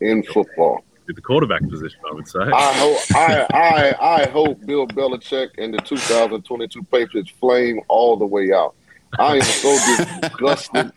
in 0.00 0.22
football? 0.22 0.82
The 1.06 1.20
quarterback 1.20 1.68
position, 1.68 1.98
I 2.08 2.14
would 2.14 2.28
say. 2.28 2.38
I 2.38 2.72
hope 2.74 2.98
I, 3.16 3.46
I 3.52 4.20
I 4.20 4.26
hope 4.28 4.64
Bill 4.64 4.86
Belichick 4.86 5.50
and 5.58 5.74
the 5.74 5.78
2022 5.78 6.84
Patriots 6.84 7.30
flame 7.40 7.80
all 7.88 8.16
the 8.16 8.26
way 8.26 8.52
out. 8.52 8.76
I 9.18 9.36
am 9.36 9.42
so 9.42 9.78
disgusted 10.22 10.92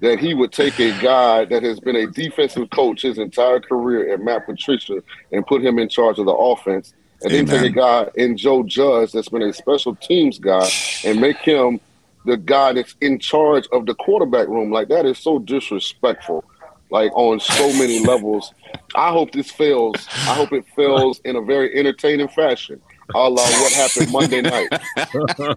that 0.00 0.18
he 0.18 0.34
would 0.34 0.52
take 0.52 0.78
a 0.78 0.90
guy 1.02 1.44
that 1.46 1.62
has 1.62 1.80
been 1.80 1.96
a 1.96 2.06
defensive 2.06 2.70
coach 2.70 3.02
his 3.02 3.18
entire 3.18 3.60
career 3.60 4.12
at 4.12 4.20
Matt 4.20 4.46
Patricia 4.46 5.02
and 5.32 5.46
put 5.46 5.64
him 5.64 5.78
in 5.78 5.88
charge 5.88 6.18
of 6.18 6.26
the 6.26 6.32
offense. 6.32 6.94
And 7.22 7.32
Amen. 7.32 7.46
then 7.46 7.62
take 7.62 7.72
a 7.72 7.74
guy 7.74 8.10
in 8.14 8.36
Joe 8.36 8.62
Judge 8.62 9.12
that's 9.12 9.28
been 9.28 9.42
a 9.42 9.52
special 9.52 9.96
teams 9.96 10.38
guy 10.38 10.68
and 11.04 11.20
make 11.20 11.38
him 11.38 11.80
the 12.24 12.36
guy 12.36 12.72
that's 12.74 12.94
in 13.00 13.18
charge 13.18 13.66
of 13.72 13.86
the 13.86 13.94
quarterback 13.94 14.46
room. 14.48 14.70
Like 14.70 14.88
that 14.88 15.04
is 15.04 15.18
so 15.18 15.38
disrespectful. 15.40 16.44
like 16.90 17.12
on 17.14 17.40
so 17.40 17.72
many 17.74 18.04
levels. 18.04 18.54
I 18.94 19.10
hope 19.10 19.32
this 19.32 19.50
fails. 19.50 20.06
I 20.10 20.34
hope 20.34 20.52
it 20.52 20.64
fails 20.74 21.20
in 21.24 21.36
a 21.36 21.42
very 21.42 21.76
entertaining 21.78 22.28
fashion. 22.28 22.80
A 23.14 23.18
la 23.18 23.42
what 23.42 23.72
happened 23.72 24.12
Monday 24.12 24.42
night. 24.42 24.68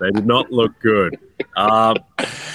they 0.00 0.10
did 0.12 0.26
not 0.26 0.52
look 0.52 0.78
good. 0.80 1.18
Uh, 1.56 1.94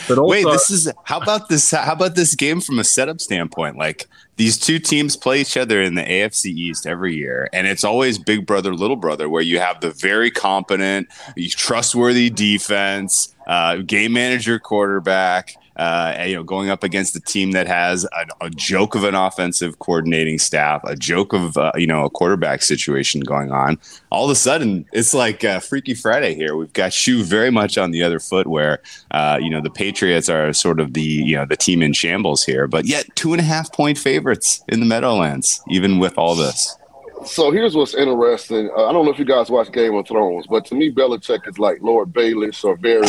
but 0.07 0.17
also, 0.17 0.23
wait, 0.23 0.45
this 0.45 0.71
is 0.71 0.91
how 1.03 1.19
about 1.19 1.49
this? 1.49 1.71
How 1.71 1.93
about 1.93 2.15
this 2.15 2.35
game 2.35 2.61
from 2.61 2.79
a 2.79 2.83
setup 2.83 3.19
standpoint? 3.19 3.77
Like 3.77 4.07
these 4.37 4.57
two 4.57 4.79
teams 4.79 5.17
play 5.17 5.41
each 5.41 5.57
other 5.57 5.81
in 5.81 5.95
the 5.95 6.03
AFC 6.03 6.45
East 6.45 6.87
every 6.87 7.15
year, 7.15 7.49
and 7.51 7.67
it's 7.67 7.83
always 7.83 8.17
big 8.17 8.45
brother, 8.45 8.73
little 8.73 8.95
brother, 8.95 9.27
where 9.27 9.41
you 9.41 9.59
have 9.59 9.81
the 9.81 9.91
very 9.91 10.31
competent, 10.31 11.09
trustworthy 11.49 12.29
defense, 12.29 13.35
uh, 13.47 13.77
game 13.77 14.13
manager 14.13 14.59
quarterback 14.59 15.55
uh, 15.75 16.23
you 16.25 16.33
know, 16.33 16.43
going 16.43 16.69
up 16.69 16.83
against 16.83 17.15
a 17.15 17.19
team 17.19 17.51
that 17.51 17.67
has 17.67 18.05
a, 18.05 18.45
a, 18.45 18.49
joke 18.49 18.95
of 18.95 19.03
an 19.03 19.15
offensive 19.15 19.79
coordinating 19.79 20.39
staff, 20.39 20.81
a 20.85 20.95
joke 20.95 21.33
of 21.33 21.57
uh, 21.57 21.71
you 21.75 21.87
know 21.87 22.05
a 22.05 22.09
quarterback 22.09 22.61
situation 22.61 23.21
going 23.21 23.51
on. 23.51 23.77
All 24.09 24.25
of 24.25 24.31
a 24.31 24.35
sudden, 24.35 24.85
it's 24.93 25.13
like 25.13 25.43
uh, 25.43 25.59
Freaky 25.59 25.93
Friday 25.93 26.33
here. 26.33 26.55
We've 26.55 26.71
got 26.71 26.93
Shoe 26.93 27.23
very 27.23 27.51
much 27.51 27.77
on 27.77 27.91
the 27.91 28.03
other 28.03 28.19
foot, 28.19 28.47
where 28.47 28.81
uh, 29.11 29.37
you 29.41 29.49
know 29.49 29.61
the 29.61 29.69
Patriots 29.69 30.29
are 30.29 30.53
sort 30.53 30.79
of 30.79 30.93
the 30.93 31.01
you 31.01 31.35
know 31.35 31.45
the 31.45 31.57
team 31.57 31.81
in 31.81 31.93
shambles 31.93 32.43
here, 32.43 32.67
but 32.67 32.85
yet 32.85 33.13
two 33.15 33.33
and 33.33 33.41
a 33.41 33.45
half 33.45 33.73
point 33.73 33.97
favorites 33.97 34.63
in 34.69 34.79
the 34.79 34.85
Meadowlands, 34.85 35.61
even 35.69 35.99
with 35.99 36.17
all 36.17 36.35
this. 36.35 36.77
So 37.25 37.51
here's 37.51 37.75
what's 37.75 37.93
interesting. 37.93 38.69
Uh, 38.75 38.85
I 38.85 38.93
don't 38.93 39.05
know 39.05 39.11
if 39.11 39.19
you 39.19 39.25
guys 39.25 39.49
watch 39.49 39.71
Game 39.71 39.95
of 39.95 40.07
Thrones, 40.07 40.45
but 40.47 40.65
to 40.65 40.75
me, 40.75 40.91
Belichick 40.91 41.47
is 41.47 41.59
like 41.59 41.81
Lord 41.81 42.13
Baelish 42.13 42.63
or 42.63 42.75
very 42.77 43.07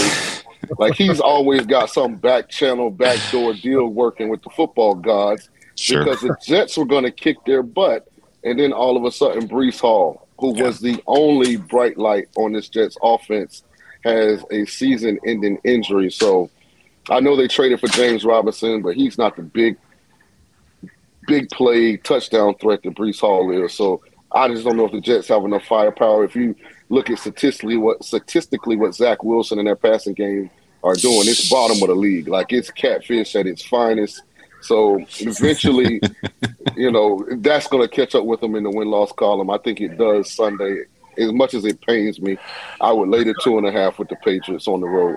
like 0.78 0.94
he's 0.94 1.20
always 1.20 1.66
got 1.66 1.90
some 1.90 2.16
back 2.16 2.48
channel, 2.48 2.90
backdoor 2.90 3.54
deal 3.54 3.86
working 3.88 4.28
with 4.28 4.42
the 4.42 4.50
football 4.50 4.94
gods 4.94 5.50
sure. 5.76 6.04
because 6.04 6.20
the 6.20 6.36
Jets 6.44 6.76
were 6.76 6.84
going 6.84 7.04
to 7.04 7.10
kick 7.10 7.36
their 7.44 7.62
butt, 7.62 8.08
and 8.44 8.58
then 8.58 8.72
all 8.72 8.96
of 8.96 9.04
a 9.04 9.10
sudden, 9.10 9.48
Breece 9.48 9.80
Hall, 9.80 10.26
who 10.38 10.56
yeah. 10.56 10.64
was 10.64 10.80
the 10.80 11.02
only 11.06 11.56
bright 11.56 11.98
light 11.98 12.28
on 12.36 12.52
this 12.52 12.68
Jets 12.68 12.96
offense, 13.02 13.64
has 14.04 14.44
a 14.50 14.64
season-ending 14.66 15.58
injury. 15.64 16.10
So 16.10 16.50
I 17.10 17.20
know 17.20 17.36
they 17.36 17.48
traded 17.48 17.80
for 17.80 17.88
James 17.88 18.24
Robinson, 18.24 18.82
but 18.82 18.94
he's 18.94 19.18
not 19.18 19.36
the 19.36 19.42
big, 19.42 19.76
big 21.26 21.50
play 21.50 21.96
touchdown 21.96 22.54
threat 22.60 22.82
that 22.82 22.94
Breece 22.94 23.20
Hall 23.20 23.50
is. 23.64 23.74
So 23.74 24.02
I 24.32 24.48
just 24.48 24.64
don't 24.64 24.76
know 24.76 24.86
if 24.86 24.92
the 24.92 25.00
Jets 25.00 25.28
have 25.28 25.44
enough 25.44 25.64
firepower. 25.64 26.24
If 26.24 26.36
you 26.36 26.54
look 26.88 27.10
at 27.10 27.18
statistically 27.18 27.76
what 27.76 28.04
statistically 28.04 28.76
what 28.76 28.94
Zach 28.94 29.22
Wilson 29.22 29.58
and 29.58 29.66
their 29.66 29.76
passing 29.76 30.14
game 30.14 30.50
are 30.84 30.94
doing, 30.94 31.22
it's 31.22 31.48
bottom 31.48 31.80
of 31.82 31.88
the 31.88 31.94
league. 31.94 32.28
Like 32.28 32.52
it's 32.52 32.70
catfish 32.70 33.34
at 33.36 33.46
its 33.46 33.64
finest. 33.64 34.22
So 34.62 35.04
eventually, 35.20 36.00
you 36.76 36.90
know, 36.90 37.24
that's 37.38 37.68
going 37.68 37.86
to 37.86 37.94
catch 37.94 38.14
up 38.14 38.24
with 38.24 38.40
them 38.40 38.56
in 38.56 38.64
the 38.64 38.70
win 38.70 38.88
loss 38.88 39.12
column. 39.12 39.50
I 39.50 39.58
think 39.58 39.80
it 39.80 39.96
does 39.96 40.32
Sunday. 40.32 40.84
As 41.18 41.32
much 41.32 41.54
as 41.54 41.64
it 41.64 41.80
pains 41.80 42.20
me, 42.20 42.36
I 42.78 42.92
would 42.92 43.08
lay 43.08 43.24
the 43.24 43.34
two 43.42 43.56
and 43.56 43.66
a 43.66 43.72
half 43.72 43.98
with 43.98 44.08
the 44.08 44.16
Patriots 44.16 44.68
on 44.68 44.80
the 44.80 44.86
road. 44.86 45.16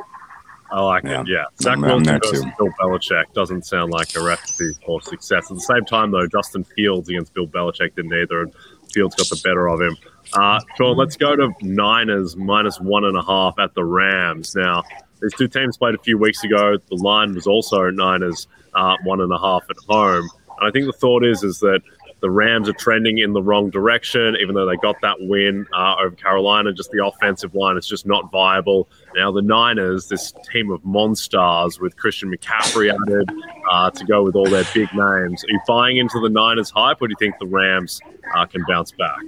I 0.71 0.81
like 0.81 1.03
yeah. 1.03 1.21
it. 1.21 1.27
Yeah, 1.27 1.43
Zach 1.61 1.73
I'm, 1.73 1.81
Wilson 1.81 2.15
I'm 2.15 2.21
versus 2.21 2.45
Bill 2.57 2.69
Belichick 2.79 3.33
doesn't 3.33 3.65
sound 3.65 3.91
like 3.91 4.15
a 4.15 4.23
recipe 4.23 4.71
for 4.85 5.01
success. 5.01 5.49
At 5.49 5.55
the 5.55 5.61
same 5.61 5.85
time, 5.85 6.11
though, 6.11 6.27
Justin 6.27 6.63
Fields 6.63 7.09
against 7.09 7.33
Bill 7.33 7.47
Belichick 7.47 7.95
didn't 7.95 8.13
either, 8.13 8.43
and 8.43 8.53
Fields 8.93 9.15
got 9.15 9.29
the 9.29 9.41
better 9.43 9.67
of 9.67 9.81
him. 9.81 9.97
Uh, 10.33 10.59
Sean, 10.77 10.97
let's 10.97 11.17
go 11.17 11.35
to 11.35 11.51
Niners 11.61 12.35
minus 12.35 12.79
one 12.79 13.05
and 13.05 13.17
a 13.17 13.23
half 13.23 13.57
at 13.59 13.73
the 13.73 13.83
Rams. 13.83 14.55
Now, 14.55 14.83
these 15.21 15.33
two 15.33 15.47
teams 15.47 15.77
played 15.77 15.95
a 15.95 15.99
few 15.99 16.17
weeks 16.17 16.43
ago. 16.43 16.77
The 16.89 16.95
line 16.95 17.33
was 17.33 17.47
also 17.47 17.89
Niners 17.89 18.47
uh, 18.73 18.95
one 19.03 19.21
and 19.21 19.31
a 19.31 19.39
half 19.39 19.63
at 19.69 19.77
home. 19.87 20.29
And 20.59 20.67
I 20.67 20.71
think 20.71 20.85
the 20.85 20.93
thought 20.93 21.23
is 21.25 21.43
is 21.43 21.59
that 21.59 21.81
the 22.21 22.29
Rams 22.29 22.67
are 22.67 22.73
trending 22.73 23.19
in 23.19 23.33
the 23.33 23.41
wrong 23.41 23.69
direction, 23.69 24.35
even 24.41 24.55
though 24.55 24.65
they 24.65 24.75
got 24.77 24.99
that 25.01 25.15
win 25.19 25.65
uh, 25.73 25.95
over 25.99 26.15
Carolina. 26.15 26.73
Just 26.73 26.91
the 26.91 27.05
offensive 27.05 27.55
line 27.55 27.77
is 27.77 27.87
just 27.87 28.05
not 28.05 28.31
viable. 28.31 28.89
Now 29.15 29.31
the 29.31 29.41
Niners, 29.41 30.07
this 30.07 30.33
team 30.51 30.71
of 30.71 30.83
monsters 30.83 31.79
with 31.79 31.95
Christian 31.97 32.31
McCaffrey 32.31 32.93
added 32.93 33.29
uh, 33.71 33.91
to 33.91 34.05
go 34.05 34.23
with 34.23 34.35
all 34.35 34.49
their 34.49 34.65
big 34.73 34.89
names. 34.93 35.43
Are 35.43 35.49
you 35.49 35.59
buying 35.67 35.97
into 35.97 36.19
the 36.19 36.29
Niners 36.29 36.69
hype, 36.69 37.01
or 37.01 37.07
do 37.07 37.11
you 37.11 37.17
think 37.19 37.39
the 37.39 37.47
Rams 37.47 38.01
uh, 38.35 38.45
can 38.45 38.63
bounce 38.67 38.91
back? 38.91 39.21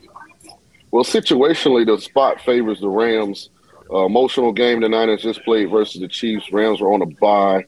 Well, 0.91 1.05
situationally, 1.05 1.85
the 1.85 1.99
spot 1.99 2.41
favors 2.41 2.81
the 2.81 2.89
Rams. 2.89 3.49
Uh, 3.89 4.05
emotional 4.05 4.53
game 4.53 4.79
the 4.79 4.87
Niners 4.87 5.21
just 5.21 5.43
played 5.43 5.69
versus 5.69 5.99
the 5.99 6.07
Chiefs. 6.07 6.51
Rams 6.51 6.79
were 6.79 6.93
on 6.93 7.01
a 7.01 7.05
bye, 7.05 7.65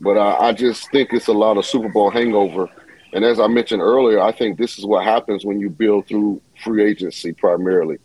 but 0.00 0.16
uh, 0.18 0.36
I 0.38 0.52
just 0.52 0.90
think 0.90 1.12
it's 1.12 1.28
a 1.28 1.32
lot 1.32 1.56
of 1.56 1.64
Super 1.64 1.88
Bowl 1.88 2.10
hangover. 2.10 2.68
And 3.12 3.24
as 3.24 3.40
I 3.40 3.46
mentioned 3.46 3.82
earlier, 3.82 4.20
I 4.20 4.32
think 4.32 4.58
this 4.58 4.78
is 4.78 4.84
what 4.84 5.04
happens 5.04 5.44
when 5.44 5.60
you 5.60 5.70
build 5.70 6.06
through 6.06 6.40
free 6.62 6.84
agency 6.84 7.32
primarily. 7.32 7.98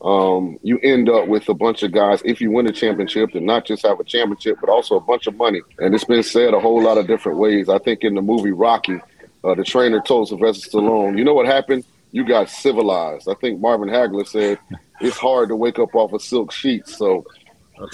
Um, 0.00 0.58
you 0.62 0.78
end 0.78 1.08
up 1.08 1.26
with 1.26 1.48
a 1.48 1.54
bunch 1.54 1.82
of 1.82 1.90
guys, 1.90 2.22
if 2.24 2.40
you 2.40 2.52
win 2.52 2.68
a 2.68 2.72
championship, 2.72 3.34
and 3.34 3.44
not 3.44 3.64
just 3.64 3.84
have 3.84 3.98
a 3.98 4.04
championship, 4.04 4.58
but 4.60 4.70
also 4.70 4.94
a 4.94 5.00
bunch 5.00 5.26
of 5.26 5.36
money. 5.36 5.60
And 5.78 5.92
it's 5.92 6.04
been 6.04 6.22
said 6.22 6.54
a 6.54 6.60
whole 6.60 6.80
lot 6.80 6.98
of 6.98 7.08
different 7.08 7.38
ways. 7.38 7.68
I 7.68 7.78
think 7.78 8.04
in 8.04 8.14
the 8.14 8.22
movie 8.22 8.52
Rocky, 8.52 9.00
uh, 9.42 9.54
the 9.54 9.64
trainer 9.64 10.00
told 10.00 10.28
Sylvester 10.28 10.70
Stallone, 10.70 11.18
you 11.18 11.24
know 11.24 11.34
what 11.34 11.46
happened? 11.46 11.84
you 12.12 12.24
got 12.24 12.48
civilized. 12.48 13.28
I 13.28 13.34
think 13.34 13.60
Marvin 13.60 13.88
Hagler 13.88 14.26
said 14.26 14.58
it's 15.00 15.16
hard 15.16 15.48
to 15.48 15.56
wake 15.56 15.78
up 15.78 15.94
off 15.94 16.12
of 16.12 16.22
silk 16.22 16.52
sheets. 16.52 16.96
So 16.96 17.24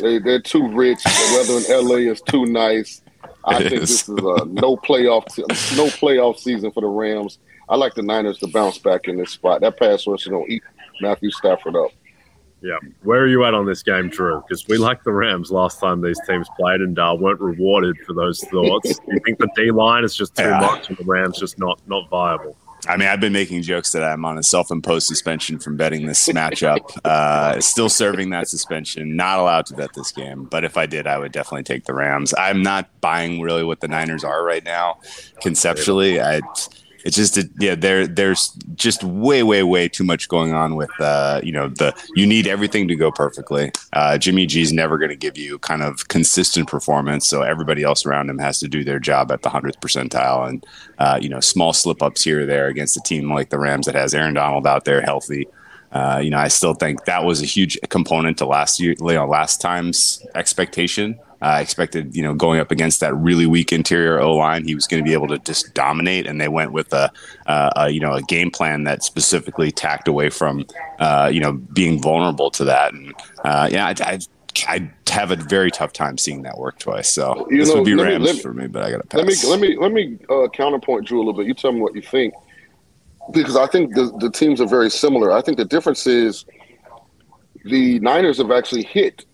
they, 0.01 0.19
they're 0.19 0.41
too 0.41 0.69
rich. 0.69 1.03
The 1.03 1.65
weather 1.69 1.81
in 1.83 1.89
LA 1.89 2.11
is 2.11 2.21
too 2.23 2.47
nice. 2.47 3.03
I 3.47 3.59
think 3.59 3.73
is. 3.73 3.81
this 3.81 4.09
is 4.09 4.09
a 4.09 4.45
no 4.47 4.77
playoff 4.77 5.39
no 5.77 5.87
playoff 5.87 6.39
season 6.39 6.71
for 6.73 6.81
the 6.81 6.87
Rams. 6.87 7.39
I 7.69 7.77
like 7.77 7.95
the 7.95 8.03
Niners 8.03 8.39
to 8.39 8.47
bounce 8.47 8.79
back 8.79 9.09
in 9.09 9.17
this 9.17 9.31
spot. 9.31 9.61
That 9.63 9.79
pass 9.79 10.07
rush 10.07 10.23
is 10.23 10.29
going 10.29 10.47
to 10.47 10.53
eat 10.53 10.63
Matthew 11.01 11.31
Stafford 11.31 11.77
up. 11.77 11.91
Yeah. 12.61 12.79
Where 13.03 13.21
are 13.21 13.27
you 13.27 13.45
at 13.45 13.53
on 13.53 13.67
this 13.67 13.83
game, 13.83 14.09
Drew? 14.09 14.41
Because 14.41 14.67
we 14.69 14.79
liked 14.79 15.05
the 15.05 15.13
Rams 15.13 15.51
last 15.51 15.81
time 15.81 16.01
these 16.01 16.21
teams 16.27 16.49
played 16.59 16.81
and 16.81 16.99
uh, 16.99 17.15
weren't 17.19 17.41
rewarded 17.41 17.99
for 18.07 18.15
those 18.15 18.41
thoughts. 18.45 18.99
Do 18.99 19.05
you 19.09 19.21
think 19.25 19.39
the 19.39 19.51
D 19.55 19.71
line 19.71 20.03
is 20.03 20.15
just 20.15 20.35
too 20.35 20.45
yeah. 20.45 20.61
much 20.61 20.89
and 20.89 20.97
the 20.97 21.05
Rams 21.05 21.39
just 21.39 21.59
not 21.59 21.81
not 21.87 22.09
viable? 22.09 22.57
I 22.87 22.97
mean, 22.97 23.09
I've 23.09 23.21
been 23.21 23.33
making 23.33 23.63
jokes 23.63 23.93
that 23.93 24.05
I'm 24.05 24.25
on 24.25 24.39
a 24.39 24.43
self-imposed 24.43 25.07
suspension 25.07 25.59
from 25.59 25.77
betting 25.77 26.07
this 26.07 26.29
matchup. 26.29 26.97
Uh, 27.05 27.61
still 27.61 27.89
serving 27.89 28.31
that 28.31 28.49
suspension. 28.49 29.17
Not 29.17 29.39
allowed 29.39 29.67
to 29.67 29.75
bet 29.75 29.95
this 29.95 30.13
game, 30.13 30.45
but 30.45 30.65
if 30.65 30.77
I 30.77 30.87
did, 30.87 31.07
I 31.07 31.19
would 31.19 31.33
definitely 31.33 31.65
take 31.65 31.85
the 31.85 31.95
Rams. 31.95 32.35
I'm 32.37 32.63
not 32.63 32.89
buying 33.01 33.41
really 33.41 33.65
what 33.65 33.81
the 33.81 33.89
Niners 33.89 34.25
are 34.25 34.45
right 34.45 34.65
now. 34.65 34.99
Conceptually, 35.41 36.21
I 36.21 36.41
it's 37.05 37.17
just 37.17 37.37
a, 37.37 37.49
yeah 37.59 37.75
there 37.75 38.07
there's 38.07 38.51
just 38.75 39.05
way 39.05 39.43
way 39.43 39.63
way 39.63 39.89
too 39.89 40.05
much 40.05 40.29
going 40.29 40.53
on 40.53 40.75
with 40.75 40.91
uh 41.01 41.41
you 41.43 41.53
know 41.53 41.69
the 41.69 41.95
you 42.15 42.27
need 42.27 42.47
everything 42.47 42.89
to 42.89 42.97
go 42.97 43.11
perfectly. 43.11 43.71
Uh 43.93 44.19
jimmy 44.19 44.47
g's 44.47 44.73
never 44.73 44.99
going 44.99 45.11
to 45.11 45.17
give 45.17 45.39
you 45.39 45.59
kind 45.59 45.83
of 45.83 46.09
consistent 46.09 46.69
performance 46.69 47.29
so 47.29 47.43
everybody 47.43 47.83
else 47.83 48.05
around 48.07 48.29
him 48.29 48.39
has 48.39 48.59
to 48.59 48.69
do 48.69 48.83
their 48.83 48.99
job 48.99 49.31
at 49.31 49.43
the 49.43 49.51
100th 49.51 49.79
percentile 49.81 50.49
and 50.49 50.67
uh 50.99 51.19
you 51.21 51.29
know 51.29 51.41
small 51.41 51.73
slip 51.73 52.03
ups 52.03 52.25
here 52.25 52.43
or 52.43 52.47
there 52.47 52.67
against 52.67 52.97
a 52.97 53.01
team 53.01 53.33
like 53.33 53.51
the 53.51 53.59
rams 53.59 53.87
that 53.87 53.95
has 53.95 54.15
aaron 54.15 54.35
donald 54.35 54.67
out 54.67 54.85
there 54.85 55.01
healthy. 55.01 55.47
Uh, 55.93 56.19
you 56.19 56.29
know, 56.29 56.39
I 56.39 56.49
still 56.49 56.75
think 56.75 57.05
that 57.05 57.23
was 57.23 57.41
a 57.41 57.45
huge 57.45 57.79
component 57.89 58.39
to 58.39 58.47
last 58.47 58.81
year, 58.81 58.97
you 58.99 59.13
know, 59.13 59.27
last 59.27 59.61
time's 59.61 60.27
expectation 60.35 61.21
I 61.45 61.61
expected, 61.61 62.17
you 62.17 62.23
know, 62.23 62.35
going 62.35 62.59
up 62.59 62.71
against 62.71 63.01
that 63.01 63.15
really 63.15 63.47
weak 63.47 63.73
interior 63.73 64.19
O 64.19 64.35
line, 64.35 64.65
he 64.65 64.75
was 64.75 64.87
going 64.87 65.03
to 65.03 65.07
be 65.07 65.13
able 65.13 65.29
to 65.29 65.39
just 65.39 65.75
dominate. 65.75 66.27
And 66.27 66.41
they 66.41 66.49
went 66.49 66.73
with 66.73 66.93
a, 66.93 67.13
uh, 67.47 67.71
a, 67.77 67.91
you 67.91 68.01
know, 68.01 68.15
a 68.15 68.23
game 68.23 68.51
plan 68.51 68.85
that 68.85 69.03
specifically 69.03 69.71
tacked 69.71 70.09
away 70.09 70.31
from, 70.31 70.67
uh, 70.99 71.31
you 71.33 71.41
know, 71.41 71.53
being 71.53 72.01
vulnerable 72.01 72.51
to 72.53 72.65
that. 72.65 72.95
And 72.95 73.15
uh, 73.45 73.69
yeah, 73.71 73.87
I, 73.87 73.95
I 74.01 74.19
I 74.69 74.91
have 75.09 75.33
a 75.33 75.37
very 75.37 75.71
tough 75.71 75.93
time 75.93 76.17
seeing 76.17 76.43
that 76.43 76.59
work 76.59 76.79
twice. 76.79 77.13
So 77.13 77.47
you 77.51 77.59
this 77.59 77.69
know, 77.69 77.77
would 77.77 77.85
be 77.85 77.95
Rams 77.95 78.25
me, 78.25 78.33
me, 78.33 78.39
for 78.39 78.55
me, 78.55 78.67
but 78.69 78.83
I 78.85 78.91
got 78.91 79.03
to 79.03 79.07
pass. 79.09 79.19
Let 79.19 79.27
me 79.27 79.35
let 79.47 79.61
me 79.61 79.77
let 79.77 79.93
me 79.93 80.19
uh, 80.31 80.49
counterpoint 80.49 81.07
Drew 81.07 81.19
a 81.19 81.25
little 81.25 81.35
bit. 81.35 81.47
You 81.47 81.55
tell 81.55 81.73
me 81.73 81.81
what 81.81 81.95
you 81.95 82.03
think 82.03 82.35
because 83.33 83.57
I 83.57 83.67
think 83.67 83.95
the 83.95 84.17
the 84.19 84.31
teams 84.31 84.61
are 84.61 84.69
very 84.69 84.91
similar. 84.91 85.33
I 85.33 85.43
think 85.43 85.57
the 85.57 85.65
difference 85.65 86.07
is 86.07 86.45
the 87.65 87.99
Niners 88.01 88.39
have 88.39 88.51
actually 88.51 88.85
hit 88.85 89.25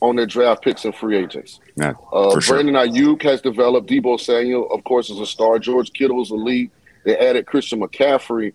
on 0.00 0.16
their 0.16 0.26
draft 0.26 0.62
picks 0.62 0.84
and 0.84 0.94
free 0.94 1.16
agents. 1.16 1.60
Yeah, 1.76 1.92
uh, 2.12 2.38
Brandon 2.46 2.74
Aiyuk 2.74 3.22
has 3.22 3.40
developed. 3.40 3.88
Deebo 3.88 4.20
Samuel, 4.20 4.70
of 4.72 4.84
course, 4.84 5.10
is 5.10 5.18
a 5.20 5.26
star. 5.26 5.58
George 5.58 5.92
Kittle's 5.92 6.30
elite. 6.30 6.70
They 7.04 7.16
added 7.16 7.46
Christian 7.46 7.80
McCaffrey. 7.80 8.52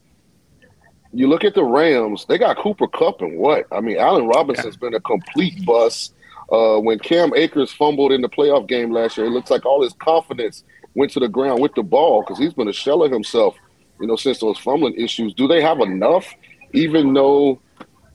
You 1.12 1.28
look 1.28 1.44
at 1.44 1.54
the 1.54 1.64
Rams; 1.64 2.26
they 2.28 2.38
got 2.38 2.58
Cooper 2.58 2.88
Kupp 2.88 3.22
and 3.22 3.38
what? 3.38 3.66
I 3.72 3.82
mean, 3.82 3.98
Allen 3.98 4.28
Robinson's 4.28 4.76
yeah. 4.76 4.90
been 4.90 4.96
a 4.96 5.02
complete 5.02 5.66
bust. 5.66 6.14
Uh, 6.52 6.78
when 6.78 7.00
Cam 7.00 7.34
Akers 7.36 7.72
fumbled 7.72 8.12
in 8.12 8.22
the 8.22 8.30
playoff 8.30 8.68
game 8.68 8.92
last 8.92 9.18
year, 9.18 9.26
it 9.26 9.32
looks 9.32 9.50
like 9.50 9.66
all 9.66 9.82
his 9.82 9.94
confidence 9.94 10.64
went 10.94 11.12
to 11.12 11.20
the 11.20 11.28
ground 11.28 11.62
with 11.62 11.74
the 11.76 11.84
ball 11.84 12.22
because 12.22 12.38
he's 12.38 12.54
been 12.54 12.68
a 12.68 12.74
shell 12.74 13.04
of 13.04 13.12
himself, 13.12 13.56
you 14.00 14.08
know, 14.08 14.16
since 14.16 14.40
those 14.40 14.58
fumbling 14.60 14.94
issues. 14.96 15.34
Do 15.34 15.48
they 15.48 15.62
have 15.62 15.80
enough? 15.80 16.32
Even 16.74 17.14
though, 17.14 17.60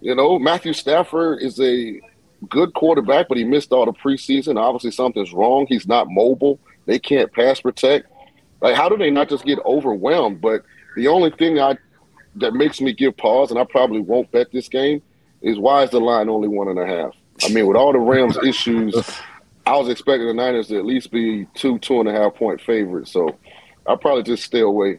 you 0.00 0.14
know, 0.14 0.38
Matthew 0.38 0.72
Stafford 0.72 1.42
is 1.42 1.58
a 1.60 2.00
good 2.48 2.74
quarterback, 2.74 3.28
but 3.28 3.38
he 3.38 3.44
missed 3.44 3.72
all 3.72 3.86
the 3.86 3.92
preseason. 3.92 4.58
Obviously, 4.58 4.90
something's 4.90 5.32
wrong. 5.32 5.66
He's 5.68 5.86
not 5.86 6.08
mobile. 6.10 6.58
They 6.86 6.98
can't 6.98 7.32
pass 7.32 7.60
protect. 7.60 8.10
Like, 8.60 8.74
how 8.74 8.88
do 8.88 8.96
they 8.96 9.10
not 9.10 9.28
just 9.28 9.44
get 9.44 9.58
overwhelmed? 9.64 10.40
But 10.40 10.62
the 10.96 11.08
only 11.08 11.30
thing 11.30 11.58
I 11.58 11.76
that 12.36 12.54
makes 12.54 12.80
me 12.80 12.92
give 12.92 13.16
pause, 13.16 13.50
and 13.50 13.58
I 13.58 13.64
probably 13.64 14.00
won't 14.00 14.30
bet 14.30 14.52
this 14.52 14.68
game, 14.68 15.02
is 15.42 15.58
why 15.58 15.82
is 15.82 15.90
the 15.90 16.00
line 16.00 16.28
only 16.28 16.48
one 16.48 16.68
and 16.68 16.78
a 16.78 16.86
half? 16.86 17.14
I 17.44 17.48
mean, 17.50 17.66
with 17.66 17.76
all 17.76 17.92
the 17.92 17.98
Rams 17.98 18.36
issues, 18.44 18.94
I 19.66 19.76
was 19.76 19.88
expecting 19.88 20.26
the 20.26 20.34
Niners 20.34 20.68
to 20.68 20.78
at 20.78 20.84
least 20.84 21.10
be 21.10 21.46
two, 21.54 21.78
two 21.78 22.00
and 22.00 22.08
a 22.08 22.12
half 22.12 22.34
point 22.34 22.60
favorites. 22.60 23.12
So 23.12 23.36
I'll 23.86 23.96
probably 23.96 24.22
just 24.22 24.44
stay 24.44 24.60
away. 24.60 24.98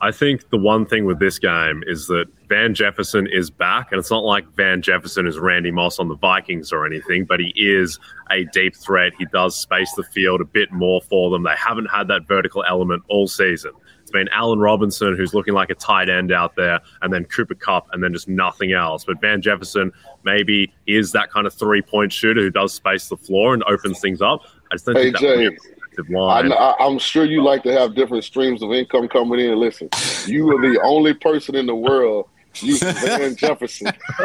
I 0.00 0.10
think 0.10 0.50
the 0.50 0.58
one 0.58 0.86
thing 0.86 1.04
with 1.04 1.18
this 1.18 1.38
game 1.38 1.82
is 1.86 2.06
that 2.08 2.26
Van 2.48 2.74
Jefferson 2.74 3.26
is 3.26 3.50
back, 3.50 3.90
and 3.90 3.98
it's 3.98 4.10
not 4.10 4.24
like 4.24 4.46
Van 4.54 4.82
Jefferson 4.82 5.26
is 5.26 5.38
Randy 5.38 5.70
Moss 5.70 5.98
on 5.98 6.08
the 6.08 6.16
Vikings 6.16 6.72
or 6.72 6.86
anything, 6.86 7.24
but 7.24 7.40
he 7.40 7.52
is 7.56 7.98
a 8.30 8.44
deep 8.46 8.76
threat. 8.76 9.12
He 9.18 9.26
does 9.26 9.56
space 9.56 9.92
the 9.92 10.02
field 10.02 10.40
a 10.40 10.44
bit 10.44 10.70
more 10.72 11.00
for 11.00 11.30
them. 11.30 11.42
They 11.42 11.54
haven't 11.56 11.86
had 11.86 12.08
that 12.08 12.26
vertical 12.26 12.64
element 12.68 13.02
all 13.08 13.26
season. 13.26 13.72
It's 14.02 14.10
been 14.10 14.28
Allen 14.28 14.58
Robinson, 14.58 15.16
who's 15.16 15.32
looking 15.32 15.54
like 15.54 15.70
a 15.70 15.74
tight 15.74 16.10
end 16.10 16.30
out 16.32 16.54
there, 16.56 16.80
and 17.00 17.12
then 17.12 17.24
Cooper 17.24 17.54
Kupp, 17.54 17.86
and 17.92 18.02
then 18.04 18.12
just 18.12 18.28
nothing 18.28 18.72
else. 18.72 19.04
But 19.04 19.20
Van 19.20 19.40
Jefferson 19.40 19.92
maybe 20.24 20.72
is 20.86 21.12
that 21.12 21.30
kind 21.30 21.46
of 21.46 21.54
three 21.54 21.80
point 21.80 22.12
shooter 22.12 22.42
who 22.42 22.50
does 22.50 22.74
space 22.74 23.08
the 23.08 23.16
floor 23.16 23.54
and 23.54 23.64
opens 23.64 24.00
things 24.00 24.20
up. 24.20 24.42
I 24.70 24.74
just 24.74 24.86
don't 24.86 24.96
Hey, 24.96 25.04
think 25.04 25.18
Jay, 25.18 25.48
that 25.96 26.10
line. 26.10 26.52
I, 26.52 26.54
I, 26.54 26.86
I'm 26.86 26.98
sure 26.98 27.24
you 27.24 27.42
like 27.42 27.62
to 27.62 27.72
have 27.72 27.94
different 27.94 28.24
streams 28.24 28.62
of 28.62 28.72
income 28.72 29.08
coming 29.08 29.40
in. 29.40 29.58
Listen, 29.58 29.88
you 30.26 30.50
are 30.50 30.60
the 30.60 30.80
only 30.82 31.14
person 31.14 31.54
in 31.54 31.66
the 31.66 31.74
world 31.74 32.28
using 32.62 32.92
Van 32.92 33.36
Jefferson. 33.36 33.88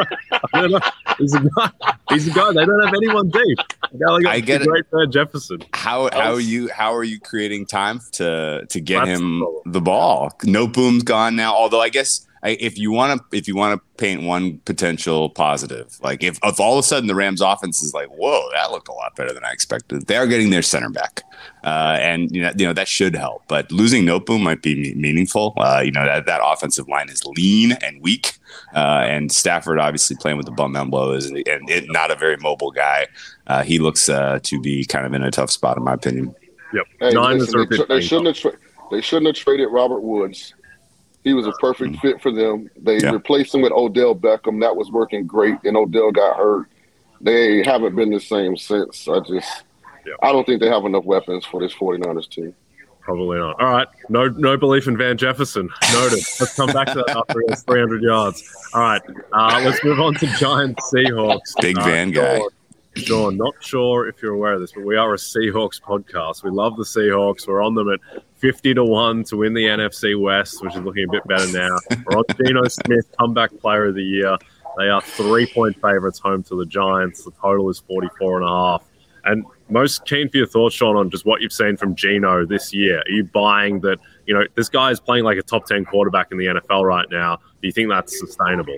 I 0.53 0.61
don't 0.61 0.71
know. 0.71 0.79
He's 1.17 1.33
a 1.33 1.41
guy. 1.41 1.71
He's 2.09 2.27
a 2.27 2.31
guy. 2.31 2.51
They 2.53 2.65
don't 2.65 2.85
have 2.85 2.93
anyone 2.93 3.29
deep. 3.29 3.59
Like 3.93 4.25
I 4.25 4.39
get 4.39 4.61
it. 4.61 4.67
great 4.67 4.85
Van 4.91 5.11
Jefferson. 5.11 5.59
How 5.73 6.09
how 6.13 6.33
are 6.33 6.39
you 6.39 6.69
how 6.69 6.93
are 6.93 7.03
you 7.03 7.19
creating 7.19 7.65
time 7.65 8.01
to 8.13 8.65
to 8.67 8.79
get 8.79 9.05
That's 9.05 9.19
him 9.19 9.39
the 9.39 9.61
the 9.65 9.81
ball? 9.81 10.31
No 10.43 10.67
boom's 10.67 11.03
gone 11.03 11.35
now. 11.35 11.53
Although 11.55 11.81
I 11.81 11.89
guess 11.89 12.27
I, 12.43 12.51
if 12.59 12.77
you 12.77 12.91
want 12.91 13.19
to 13.19 13.37
if 13.37 13.47
you 13.47 13.55
want 13.55 13.79
to 13.79 13.97
paint 13.97 14.23
one 14.23 14.59
potential 14.59 15.29
positive, 15.29 15.97
like 16.01 16.23
if, 16.23 16.39
if 16.43 16.59
all 16.59 16.73
of 16.73 16.79
a 16.79 16.83
sudden 16.83 17.07
the 17.07 17.15
Rams 17.15 17.41
offense 17.41 17.83
is 17.83 17.93
like, 17.93 18.07
whoa, 18.07 18.49
that 18.53 18.71
looked 18.71 18.87
a 18.87 18.93
lot 18.93 19.15
better 19.15 19.33
than 19.33 19.43
I 19.43 19.51
expected. 19.51 20.07
They 20.07 20.15
are 20.15 20.27
getting 20.27 20.49
their 20.49 20.61
center 20.61 20.89
back, 20.89 21.23
uh, 21.63 21.97
and 21.99 22.33
you 22.33 22.41
know 22.41 22.51
you 22.55 22.65
know 22.65 22.73
that 22.73 22.87
should 22.87 23.15
help. 23.15 23.43
But 23.47 23.71
losing 23.71 24.05
Noteboom 24.05 24.41
might 24.41 24.61
be 24.61 24.95
meaningful. 24.95 25.53
Uh, 25.57 25.81
you 25.83 25.91
know 25.91 26.05
that 26.05 26.25
that 26.27 26.41
offensive 26.43 26.87
line 26.87 27.09
is 27.09 27.23
lean 27.25 27.73
and 27.73 28.01
weak, 28.01 28.37
uh, 28.73 29.03
and 29.05 29.31
Stafford 29.31 29.79
obviously 29.79 30.15
playing 30.15 30.37
with 30.37 30.45
the 30.45 30.53
bum 30.53 30.75
elbow 30.75 31.11
is 31.11 31.25
and 31.25 31.37
it, 31.45 31.85
not 31.89 32.11
a 32.11 32.15
very 32.15 32.37
mobile 32.37 32.71
guy. 32.71 33.07
Uh, 33.47 33.63
he 33.63 33.79
looks 33.79 34.07
uh, 34.07 34.39
to 34.43 34.61
be 34.61 34.85
kind 34.85 35.05
of 35.05 35.13
in 35.13 35.23
a 35.23 35.31
tough 35.31 35.51
spot, 35.51 35.77
in 35.77 35.83
my 35.83 35.93
opinion. 35.93 36.33
Yep. 36.73 36.85
Hey, 36.99 37.11
listen, 37.11 37.59
they, 37.59 37.65
bit 37.65 37.87
they 37.87 38.01
shouldn't 38.01 38.27
have 38.27 38.37
tra- 38.37 38.59
they 38.91 39.01
shouldn't 39.01 39.27
have 39.27 39.35
traded 39.35 39.69
Robert 39.71 40.01
Woods. 40.01 40.53
He 41.23 41.33
was 41.33 41.45
a 41.47 41.51
perfect 41.53 41.97
fit 41.97 42.21
for 42.21 42.31
them. 42.31 42.69
They. 42.81 42.97
Yeah. 42.99 43.11
replaced 43.11 43.53
him 43.53 43.61
with 43.61 43.71
Odell 43.73 44.15
Beckham. 44.15 44.61
That 44.61 44.75
was 44.75 44.89
working 44.91 45.27
great. 45.27 45.55
and 45.65 45.75
Odell 45.77 46.11
got 46.11 46.37
hurt. 46.37 46.67
They 47.21 47.63
haven't 47.63 47.95
been 47.95 48.09
the 48.11 48.19
same 48.19 48.55
since. 48.55 49.07
I 49.07 49.19
just 49.19 49.63
Yeah. 50.05 50.13
I 50.23 50.31
don't 50.31 50.45
think 50.45 50.61
they 50.61 50.69
have 50.69 50.85
enough 50.85 51.03
weapons 51.03 51.45
for 51.45 51.59
this 51.59 51.73
49ers 51.73 52.29
team. 52.29 52.55
Probably 53.01 53.37
not. 53.39 53.59
All 53.59 53.67
right. 53.67 53.87
No 54.07 54.27
no 54.27 54.55
belief 54.55 54.87
in 54.87 54.95
Van 54.95 55.17
Jefferson. 55.17 55.69
Noted. 55.93 56.19
Let's 56.39 56.55
come 56.55 56.71
back 56.71 56.87
to 56.87 57.03
that 57.05 57.17
after 57.17 57.41
he 57.41 57.47
has 57.49 57.63
300 57.63 58.01
yards. 58.03 58.43
All 58.73 58.81
right. 58.81 59.01
Uh, 59.33 59.61
let's 59.65 59.83
move 59.83 59.99
on 59.99 60.13
to 60.15 60.27
Giants 60.37 60.91
Seahawks. 60.93 61.53
Big 61.61 61.77
Uh, 61.77 61.83
Van 61.83 62.11
guy. 62.11 62.37
Sean, 62.37 62.49
Sean, 62.99 63.37
not 63.37 63.55
sure 63.59 64.07
if 64.07 64.21
you're 64.21 64.33
aware 64.33 64.53
of 64.53 64.61
this, 64.61 64.71
but 64.71 64.83
we 64.83 64.95
are 64.95 65.13
a 65.13 65.17
Seahawks 65.17 65.81
podcast. 65.81 66.43
We 66.43 66.49
love 66.49 66.77
the 66.77 66.83
Seahawks. 66.83 67.47
We're 67.47 67.63
on 67.63 67.75
them 67.75 67.89
at 67.89 67.99
50 68.37 68.73
to 68.75 68.83
1 68.83 69.23
to 69.25 69.37
win 69.37 69.53
the 69.53 69.65
NFC 69.65 70.19
West, 70.19 70.63
which 70.63 70.75
is 70.75 70.81
looking 70.81 71.05
a 71.05 71.11
bit 71.11 71.23
better 71.27 71.51
now. 71.51 71.77
We're 72.05 72.17
on 72.17 72.23
Geno 72.37 72.67
Smith, 72.67 73.11
comeback 73.19 73.57
player 73.59 73.87
of 73.87 73.95
the 73.95 74.03
year. 74.03 74.37
They 74.77 74.89
are 74.89 75.01
three 75.01 75.45
point 75.45 75.75
favorites 75.81 76.19
home 76.19 76.43
to 76.43 76.55
the 76.55 76.65
Giants. 76.65 77.23
The 77.23 77.31
total 77.31 77.69
is 77.69 77.79
44 77.79 78.41
and 78.41 78.45
a 78.45 78.49
half. 78.49 78.85
And 79.25 79.45
most 79.69 80.05
keen 80.05 80.29
for 80.29 80.37
your 80.37 80.47
thoughts, 80.47 80.75
Sean, 80.75 80.95
on 80.95 81.09
just 81.09 81.25
what 81.25 81.41
you've 81.41 81.53
seen 81.53 81.77
from 81.77 81.95
Geno 81.95 82.45
this 82.45 82.73
year. 82.73 82.99
Are 82.99 83.11
you 83.11 83.25
buying 83.25 83.81
that, 83.81 83.99
you 84.25 84.33
know, 84.33 84.43
this 84.55 84.69
guy 84.69 84.91
is 84.91 84.99
playing 84.99 85.23
like 85.23 85.37
a 85.37 85.43
top 85.43 85.65
10 85.65 85.85
quarterback 85.85 86.31
in 86.31 86.37
the 86.37 86.45
NFL 86.45 86.83
right 86.83 87.07
now? 87.11 87.37
Do 87.61 87.67
you 87.67 87.71
think 87.71 87.89
that's 87.89 88.19
sustainable? 88.19 88.77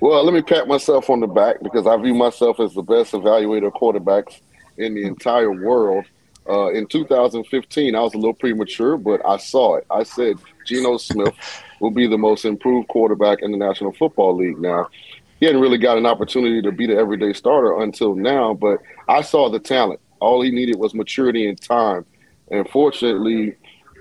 Well, 0.00 0.22
let 0.24 0.32
me 0.32 0.42
pat 0.42 0.68
myself 0.68 1.10
on 1.10 1.20
the 1.20 1.26
back 1.26 1.60
because 1.62 1.86
I 1.86 1.96
view 1.96 2.14
myself 2.14 2.60
as 2.60 2.72
the 2.72 2.82
best 2.82 3.12
evaluator 3.12 3.66
of 3.66 3.72
quarterbacks 3.72 4.40
in 4.76 4.94
the 4.94 5.04
entire 5.04 5.50
world. 5.50 6.04
Uh, 6.48 6.68
in 6.72 6.86
2015, 6.86 7.94
I 7.94 8.00
was 8.00 8.14
a 8.14 8.16
little 8.16 8.32
premature, 8.32 8.96
but 8.96 9.20
I 9.26 9.36
saw 9.38 9.76
it. 9.76 9.86
I 9.90 10.04
said 10.04 10.36
Geno 10.64 10.96
Smith 10.98 11.34
will 11.80 11.90
be 11.90 12.06
the 12.06 12.16
most 12.16 12.44
improved 12.44 12.88
quarterback 12.88 13.42
in 13.42 13.50
the 13.50 13.58
National 13.58 13.92
Football 13.92 14.36
League. 14.36 14.58
Now, 14.58 14.88
he 15.40 15.46
hadn't 15.46 15.60
really 15.60 15.78
got 15.78 15.98
an 15.98 16.06
opportunity 16.06 16.62
to 16.62 16.72
be 16.72 16.86
the 16.86 16.96
everyday 16.96 17.32
starter 17.32 17.80
until 17.80 18.14
now, 18.14 18.54
but 18.54 18.78
I 19.08 19.22
saw 19.22 19.50
the 19.50 19.58
talent. 19.58 20.00
All 20.20 20.42
he 20.42 20.50
needed 20.50 20.76
was 20.76 20.94
maturity 20.94 21.48
and 21.48 21.60
time. 21.60 22.06
And 22.50 22.68
fortunately, 22.70 23.56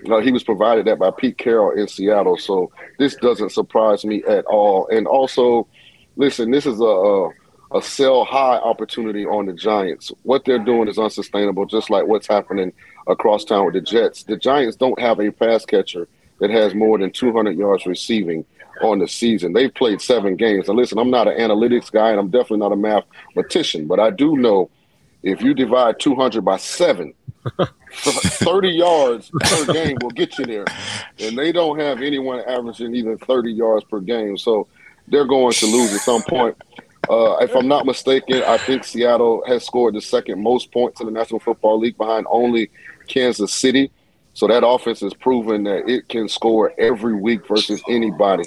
uh, 0.10 0.20
he 0.20 0.32
was 0.32 0.44
provided 0.44 0.86
that 0.86 1.00
by 1.00 1.12
Pete 1.12 1.38
Carroll 1.38 1.72
in 1.72 1.88
Seattle. 1.88 2.38
So 2.38 2.72
this 2.98 3.16
doesn't 3.16 3.52
surprise 3.52 4.06
me 4.06 4.24
at 4.24 4.46
all. 4.46 4.88
And 4.88 5.06
also, 5.08 5.68
listen, 6.18 6.52
this 6.52 6.66
is 6.66 6.80
a, 6.80 6.84
a 6.84 7.30
a 7.74 7.82
sell 7.82 8.24
high 8.24 8.58
opportunity 8.58 9.26
on 9.26 9.46
the 9.46 9.54
Giants. 9.54 10.12
What 10.24 10.46
they're 10.46 10.60
doing 10.60 10.88
is 10.88 10.98
unsustainable, 10.98 11.66
just 11.66 11.90
like 11.90 12.08
what's 12.08 12.28
happening 12.28 12.72
across 13.08 13.44
town 13.44 13.66
with 13.66 13.74
the 13.74 13.82
Jets. 13.82 14.24
The 14.24 14.38
Giants 14.38 14.78
don't 14.78 15.00
have 15.00 15.20
a 15.20 15.32
pass 15.32 15.66
catcher 15.66 16.08
that 16.40 16.50
has 16.50 16.74
more 16.74 16.98
than 16.98 17.12
200 17.12 17.58
yards 17.58 17.86
receiving 17.86 18.46
on 18.82 19.00
the 19.00 19.08
season. 19.08 19.54
They've 19.54 19.74
played 19.74 20.02
seven 20.02 20.36
games. 20.36 20.70
And 20.70 20.78
listen, 20.78 21.00
I'm 21.00 21.10
not 21.10 21.28
an 21.28 21.38
analytics 21.38 21.92
guy, 21.92 22.12
and 22.12 22.20
I'm 22.20 22.30
definitely 22.30 22.60
not 22.60 22.72
a 22.72 22.76
mathematician, 22.76 23.88
but 23.88 24.00
I 24.00 24.12
do 24.12 24.38
know 24.38 24.70
if 25.24 25.42
you 25.42 25.54
divide 25.54 26.00
200 26.00 26.46
by 26.46 26.58
seven, 26.58 27.14
30 27.92 28.70
yards 28.70 29.32
per 29.42 29.74
game 29.74 29.98
will 30.02 30.12
get 30.12 30.38
you 30.38 30.46
there. 30.46 30.66
And 31.20 31.38
they 31.38 31.52
don't 31.52 31.80
have 31.80 32.02
anyone 32.02 32.42
averaging 32.48 32.94
even 32.96 33.18
30 33.18 33.52
yards 33.52 33.84
per 33.86 34.00
game. 34.00 34.38
So 34.38 34.68
they're 35.08 35.26
going 35.26 35.54
to 35.54 35.66
lose 35.66 35.94
at 35.94 36.02
some 36.02 36.22
point. 36.24 36.58
Uh, 37.10 37.38
if 37.38 37.56
I'm 37.56 37.68
not 37.68 37.86
mistaken, 37.86 38.44
I 38.44 38.58
think 38.58 38.84
Seattle 38.84 39.44
has 39.48 39.66
scored 39.66 39.96
the 39.96 40.02
second 40.02 40.42
most 40.42 40.72
points 40.72 41.00
in 41.00 41.06
the 41.06 41.12
National 41.12 41.40
Football 41.40 41.80
League 41.80 41.98
behind 41.98 42.26
only 42.30 42.70
Kansas 43.08 43.54
City. 43.54 43.92
So 44.34 44.48
that 44.48 44.66
offense 44.68 45.00
has 45.00 45.14
proven 45.14 45.64
that 45.64 45.90
it 45.90 46.10
can 46.10 46.28
score 46.28 46.74
every 46.78 47.16
week 47.16 47.48
versus 47.48 47.82
anybody. 47.90 48.44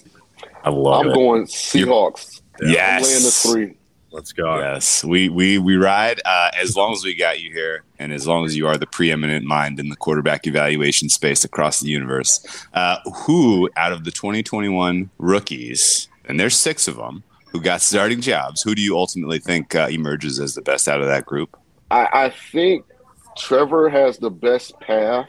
I 0.63 0.71
love 0.71 1.07
it. 1.07 1.09
I'm 1.09 1.13
it. 1.13 1.15
going 1.15 1.45
Seahawks. 1.45 2.43
I'm 2.61 2.67
laying 2.67 2.75
the 2.75 2.81
yes. 2.81 3.43
three. 3.43 3.77
Let's 4.13 4.33
go. 4.33 4.59
Yes, 4.59 5.05
we 5.05 5.29
we 5.29 5.59
we 5.59 5.77
ride 5.77 6.21
uh, 6.25 6.51
as 6.61 6.77
long 6.77 6.93
as 6.93 7.05
we 7.05 7.15
got 7.15 7.41
you 7.41 7.53
here, 7.53 7.85
and 8.01 8.13
as 8.13 8.27
long 8.27 8.45
as 8.45 8.57
you 8.57 8.67
are 8.67 8.77
the 8.77 8.87
preeminent 8.87 9.47
mind 9.47 9.79
in 9.79 9.89
the 9.89 9.95
quarterback 9.95 10.49
evaluation 10.49 11.09
space 11.09 11.45
across 11.45 11.79
the 11.81 11.89
universe. 11.89 12.45
Uh, 12.75 12.97
who 13.25 13.71
out 13.77 13.93
of 13.93 14.03
the 14.03 14.11
2021 14.11 15.11
rookies, 15.19 16.09
and 16.31 16.41
there's 16.41 16.57
six 16.57 16.89
of 16.89 16.97
them, 16.97 17.23
who 17.53 17.61
got 17.61 17.81
starting 17.81 18.21
jobs? 18.21 18.63
Who 18.63 18.75
do 18.75 18.83
you 18.83 18.97
ultimately 18.97 19.39
think 19.39 19.75
uh, 19.75 19.89
emerges 19.91 20.39
as 20.39 20.55
the 20.55 20.63
best 20.63 20.89
out 20.89 21.01
of 21.01 21.09
that 21.09 21.27
group? 21.27 21.57
I, 21.91 22.09
I 22.13 22.31
think 22.31 22.87
Trevor 23.37 23.89
has 23.91 24.19
the 24.19 24.31
best 24.31 24.79
path. 24.81 25.29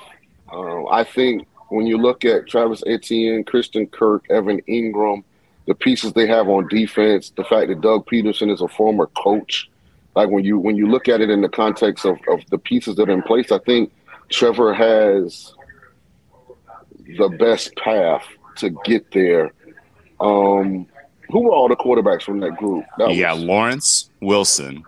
Uh, 0.51 0.85
I 0.87 1.03
think 1.03 1.47
when 1.69 1.87
you 1.87 1.97
look 1.97 2.23
at 2.25 2.47
Travis 2.47 2.83
Etienne, 2.85 3.43
Christian 3.43 3.87
Kirk, 3.87 4.25
Evan 4.29 4.61
Engram, 4.69 5.23
the 5.67 5.75
pieces 5.75 6.13
they 6.13 6.27
have 6.27 6.47
on 6.49 6.67
defense, 6.67 7.31
the 7.35 7.43
fact 7.43 7.69
that 7.69 7.81
Doug 7.81 8.05
Pederson 8.05 8.51
is 8.51 8.61
a 8.61 8.67
former 8.67 9.07
coach, 9.07 9.69
like 10.15 10.29
when 10.29 10.43
you 10.43 10.59
when 10.59 10.75
you 10.75 10.87
look 10.87 11.07
at 11.07 11.21
it 11.21 11.29
in 11.29 11.41
the 11.41 11.49
context 11.49 12.05
of, 12.05 12.17
of 12.27 12.41
the 12.49 12.57
pieces 12.57 12.95
that 12.97 13.09
are 13.09 13.13
in 13.13 13.21
place, 13.21 13.51
I 13.51 13.59
think 13.59 13.93
Trevor 14.29 14.73
has 14.73 15.53
the 17.17 17.29
best 17.29 17.75
path 17.77 18.25
to 18.57 18.71
get 18.83 19.11
there. 19.11 19.53
Um, 20.19 20.87
who 21.31 21.41
were 21.41 21.51
all 21.51 21.67
the 21.67 21.75
quarterbacks 21.75 22.23
from 22.23 22.39
that 22.41 22.57
group? 22.57 22.85
That 22.97 23.15
got 23.17 23.35
was- 23.35 23.43
Lawrence 23.43 24.09
Wilson, 24.21 24.83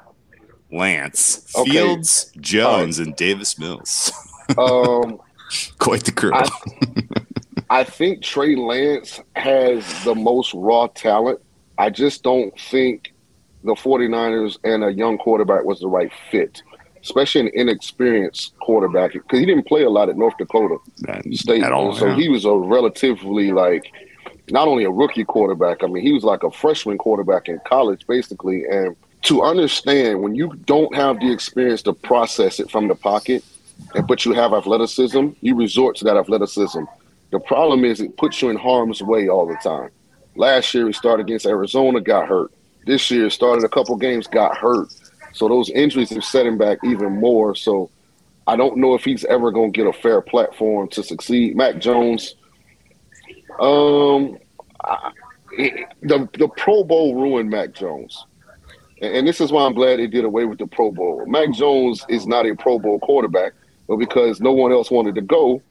Lance 0.72 1.52
Okay. 1.56 1.72
Fields, 1.72 2.32
Jones, 2.40 3.00
and 3.00 3.16
Davis 3.16 3.58
Mills. 3.60 4.12
um, 4.58 5.20
Quite 5.80 6.04
the 6.06 6.12
crew. 6.12 6.32
I- 6.34 6.48
I 7.70 7.84
think 7.84 8.22
Trey 8.22 8.56
Lance 8.56 9.20
has 9.36 10.04
the 10.04 10.14
most 10.14 10.54
raw 10.54 10.86
talent. 10.88 11.40
I 11.80 11.90
just 11.90 12.22
don't 12.22 12.56
think 12.60 13.14
the 13.64 13.74
49ers 13.74 14.60
and 14.64 14.84
a 14.84 14.92
young 14.94 15.18
quarterback 15.18 15.64
was 15.64 15.80
the 15.80 15.88
right 15.88 16.12
fit, 16.30 16.62
especially 17.02 17.42
an 17.42 17.52
inexperienced 17.56 18.54
quarterback 18.60 19.14
because 19.14 19.40
he 19.40 19.46
didn't 19.48 19.66
play 19.68 19.84
a 19.84 19.90
lot 19.90 20.08
at 20.10 20.18
North 20.18 20.38
Dakota 20.38 20.78
State. 21.32 21.64
At 21.64 21.72
all, 21.72 21.96
so 21.96 22.08
yeah. 22.08 22.16
he 22.16 22.30
was 22.30 22.46
a 22.46 22.54
relatively 22.54 23.52
like 23.52 23.92
not 24.50 24.68
only 24.68 24.84
a 24.84 24.92
rookie 24.92 25.24
quarterback, 25.24 25.84
I 25.84 25.88
mean, 25.88 26.04
he 26.04 26.14
was 26.14 26.24
like 26.24 26.44
a 26.44 26.52
freshman 26.52 26.98
quarterback 26.98 27.48
in 27.48 27.60
college, 27.66 28.06
basically. 28.08 28.66
And 28.66 28.96
to 29.24 29.42
understand 29.42 30.22
when 30.22 30.36
you 30.36 30.54
don't 30.66 30.94
have 30.96 31.20
the 31.20 31.32
experience 31.32 31.82
to 31.84 31.94
process 31.94 32.60
it 32.60 32.70
from 32.70 32.88
the 32.88 32.96
pocket, 32.96 33.44
but 34.08 34.26
you 34.26 34.34
have 34.34 34.54
athleticism, 34.54 35.30
you 35.42 35.56
resort 35.56 35.96
to 35.98 36.06
that 36.06 36.18
athleticism. 36.18 36.84
The 37.32 37.40
problem 37.40 37.86
is 37.86 38.00
it 38.00 38.18
puts 38.18 38.42
you 38.42 38.50
in 38.50 38.58
harm's 38.58 39.02
way 39.02 39.30
all 39.30 39.48
the 39.48 39.56
time. 39.64 39.90
Last 40.36 40.74
year 40.74 40.88
he 40.88 40.94
started 40.94 41.26
against 41.26 41.46
Arizona, 41.46 42.02
got 42.02 42.28
hurt. 42.28 42.52
This 42.86 43.10
year 43.10 43.30
started 43.30 43.64
a 43.64 43.70
couple 43.70 43.96
games, 43.96 44.28
got 44.28 44.58
hurt. 44.58 44.94
So 45.34 45.48
those 45.48 45.70
injuries 45.70 46.10
have 46.10 46.24
set 46.24 46.46
him 46.46 46.58
back 46.58 46.80
even 46.84 47.14
more. 47.20 47.56
So 47.56 47.90
I 48.46 48.56
don't 48.56 48.78
know 48.78 48.94
if 48.94 49.06
he's 49.06 49.24
ever 49.26 49.52
going 49.52 49.72
to 49.72 49.78
get 49.78 49.88
a 49.88 49.94
fair 49.94 50.22
platform 50.22 50.90
to 50.90 51.02
succeed. 51.02 51.56
Mac 51.56 51.80
Jones, 51.80 52.36
um, 53.60 54.38
I, 54.84 55.12
the 56.02 56.28
the 56.38 56.50
Pro 56.58 56.84
Bowl 56.84 57.16
ruined 57.16 57.50
Mac 57.50 57.74
Jones, 57.74 58.26
and, 59.02 59.16
and 59.16 59.28
this 59.28 59.40
is 59.42 59.52
why 59.52 59.66
I'm 59.66 59.74
glad 59.74 60.00
they 60.00 60.08
did 60.08 60.26
away 60.26 60.46
with 60.46 60.60
the 60.60 60.68
Pro 60.68 60.92
Bowl. 60.92 61.26
Mac 61.26 61.52
Jones 61.52 62.06
is 62.10 62.26
not 62.26 62.46
a 62.46 62.56
Pro 62.56 62.80
Bowl 62.80 63.00
quarterback, 63.00 63.54
but 63.88 63.98
because 63.98 64.42
no 64.42 64.52
one 64.52 64.72
else 64.72 64.90
wanted 64.90 65.16
to 65.16 65.22
go, 65.22 65.62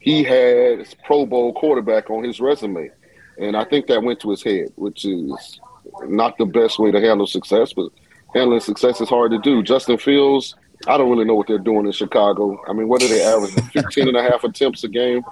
he 0.00 0.24
had 0.24 0.86
Pro 1.04 1.26
Bowl 1.26 1.52
quarterback 1.52 2.10
on 2.10 2.24
his 2.24 2.40
resume, 2.40 2.90
and 3.38 3.56
I 3.56 3.64
think 3.64 3.86
that 3.86 4.02
went 4.02 4.20
to 4.20 4.30
his 4.30 4.42
head, 4.42 4.72
which 4.76 5.04
is 5.04 5.60
not 6.04 6.38
the 6.38 6.46
best 6.46 6.78
way 6.78 6.90
to 6.90 7.00
handle 7.00 7.26
success, 7.26 7.72
but 7.72 7.90
handling 8.34 8.60
success 8.60 9.00
is 9.00 9.08
hard 9.08 9.30
to 9.32 9.38
do. 9.38 9.62
Justin 9.62 9.98
Fields, 9.98 10.54
I 10.86 10.96
don't 10.96 11.10
really 11.10 11.24
know 11.24 11.34
what 11.34 11.46
they're 11.46 11.58
doing 11.58 11.86
in 11.86 11.92
Chicago. 11.92 12.60
I 12.68 12.72
mean, 12.72 12.88
what 12.88 13.02
are 13.02 13.08
they 13.08 13.22
averaging? 13.22 13.62
15 13.72 14.08
and 14.08 14.16
a 14.16 14.22
half 14.22 14.44
attempts 14.44 14.84
a 14.84 14.88
game. 14.88 15.22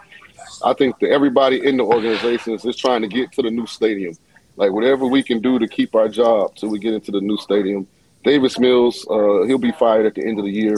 I 0.62 0.72
think 0.74 0.98
that 1.00 1.10
everybody 1.10 1.66
in 1.66 1.76
the 1.76 1.84
organization 1.84 2.54
is 2.54 2.62
just 2.62 2.78
trying 2.78 3.02
to 3.02 3.08
get 3.08 3.32
to 3.32 3.42
the 3.42 3.50
new 3.50 3.66
stadium. 3.66 4.16
Like 4.56 4.72
whatever 4.72 5.06
we 5.06 5.22
can 5.22 5.40
do 5.40 5.58
to 5.58 5.66
keep 5.66 5.94
our 5.94 6.08
job 6.08 6.54
till 6.56 6.68
we 6.68 6.78
get 6.78 6.94
into 6.94 7.10
the 7.10 7.20
new 7.20 7.38
stadium. 7.38 7.86
Davis 8.24 8.58
Mills, 8.58 9.06
uh, 9.08 9.44
he'll 9.44 9.58
be 9.58 9.72
fired 9.72 10.04
at 10.04 10.14
the 10.14 10.26
end 10.26 10.38
of 10.38 10.44
the 10.44 10.50
year, 10.50 10.76